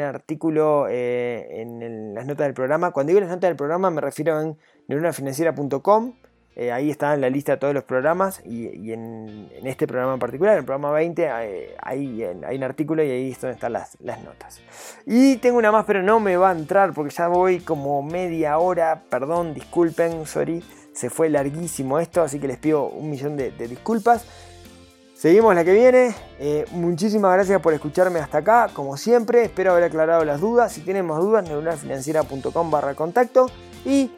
artículo 0.00 0.86
eh, 0.88 1.60
en 1.60 2.14
las 2.14 2.26
notas 2.26 2.46
del 2.46 2.54
programa. 2.54 2.92
Cuando 2.92 3.08
digo 3.08 3.20
las 3.20 3.30
notas 3.30 3.48
del 3.48 3.56
programa 3.56 3.90
me 3.90 4.00
refiero 4.00 4.40
en 4.40 4.56
neuronafinanciera.com. 4.88 6.14
Eh, 6.54 6.70
ahí 6.70 6.90
está 6.90 7.14
en 7.14 7.22
la 7.22 7.30
lista 7.30 7.52
de 7.52 7.58
todos 7.58 7.72
los 7.72 7.84
programas 7.84 8.42
y, 8.44 8.92
en, 8.92 9.48
este 9.64 9.86
programa 9.86 10.12
en 10.12 10.18
particular, 10.18 10.52
en 10.52 10.58
el 10.58 10.64
programa 10.66 10.90
20, 10.90 11.30
hay, 11.30 11.74
hay, 11.80 12.56
un 12.56 12.62
artículo 12.62 13.02
y 13.02 13.10
ahí 13.10 13.30
es 13.30 13.40
donde 13.40 13.54
están 13.54 13.72
las, 13.72 13.98
las, 14.00 14.22
notas. 14.22 14.60
Y 15.06 15.36
tengo 15.36 15.56
una 15.56 15.72
más, 15.72 15.86
pero 15.86 16.02
no 16.02 16.20
me 16.20 16.36
va 16.36 16.50
a 16.50 16.52
entrar 16.52 16.92
porque 16.92 17.14
ya 17.14 17.28
voy 17.28 17.60
como 17.60 18.02
media 18.02 18.58
hora, 18.58 19.02
perdón, 19.08 19.54
disculpen, 19.54 20.26
sorry, 20.26 20.62
se 20.92 21.08
fue 21.08 21.30
larguísimo 21.30 21.98
esto, 21.98 22.22
así 22.22 22.38
que 22.38 22.48
les 22.48 22.58
pido 22.58 22.86
un 22.86 23.10
millón 23.10 23.36
de, 23.36 23.50
disculpas. 23.50 24.26
Seguimos 25.22 25.54
la 25.54 25.62
que 25.62 25.72
viene. 25.72 26.16
Eh, 26.40 26.64
muchísimas 26.72 27.32
gracias 27.32 27.60
por 27.60 27.72
escucharme 27.72 28.18
hasta 28.18 28.38
acá. 28.38 28.68
Como 28.72 28.96
siempre, 28.96 29.44
espero 29.44 29.70
haber 29.70 29.84
aclarado 29.84 30.24
las 30.24 30.40
dudas. 30.40 30.72
Si 30.72 30.80
tienen 30.80 31.06
más 31.06 31.20
dudas, 31.20 31.44
neuronalfinanciera.com 31.44 32.70
barra 32.72 32.96
contacto. 32.96 33.46
Y 33.84 34.10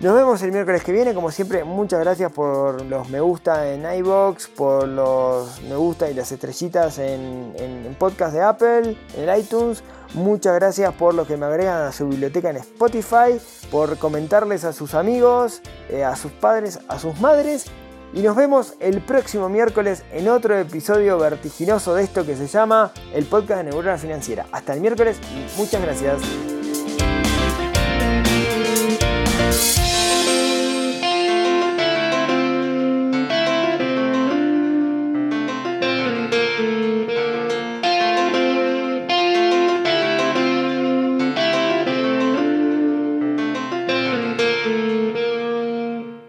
nos 0.00 0.12
vemos 0.12 0.42
el 0.42 0.50
miércoles 0.50 0.82
que 0.82 0.90
viene. 0.90 1.14
Como 1.14 1.30
siempre, 1.30 1.62
muchas 1.62 2.00
gracias 2.00 2.32
por 2.32 2.84
los 2.84 3.08
me 3.10 3.20
gusta 3.20 3.72
en 3.72 3.86
iBox, 3.98 4.48
por 4.48 4.88
los 4.88 5.62
me 5.62 5.76
gusta 5.76 6.10
y 6.10 6.14
las 6.14 6.32
estrellitas 6.32 6.98
en, 6.98 7.54
en 7.56 7.94
podcast 7.96 8.34
de 8.34 8.42
Apple, 8.42 8.96
en 9.16 9.38
iTunes. 9.38 9.84
Muchas 10.14 10.56
gracias 10.56 10.92
por 10.94 11.14
los 11.14 11.28
que 11.28 11.36
me 11.36 11.46
agregan 11.46 11.82
a 11.82 11.92
su 11.92 12.08
biblioteca 12.08 12.50
en 12.50 12.56
Spotify, 12.56 13.40
por 13.70 13.98
comentarles 13.98 14.64
a 14.64 14.72
sus 14.72 14.94
amigos, 14.94 15.62
eh, 15.88 16.02
a 16.02 16.16
sus 16.16 16.32
padres, 16.32 16.80
a 16.88 16.98
sus 16.98 17.20
madres. 17.20 17.70
Y 18.12 18.22
nos 18.22 18.34
vemos 18.36 18.74
el 18.80 19.00
próximo 19.02 19.48
miércoles 19.48 20.04
en 20.12 20.28
otro 20.28 20.58
episodio 20.58 21.18
vertiginoso 21.18 21.94
de 21.94 22.02
esto 22.02 22.26
que 22.26 22.36
se 22.36 22.48
llama 22.48 22.92
el 23.14 23.24
podcast 23.24 23.62
de 23.62 23.70
Neurona 23.70 23.98
Financiera. 23.98 24.46
Hasta 24.50 24.74
el 24.74 24.80
miércoles 24.80 25.20
y 25.32 25.58
muchas 25.58 25.80
gracias. 25.80 26.59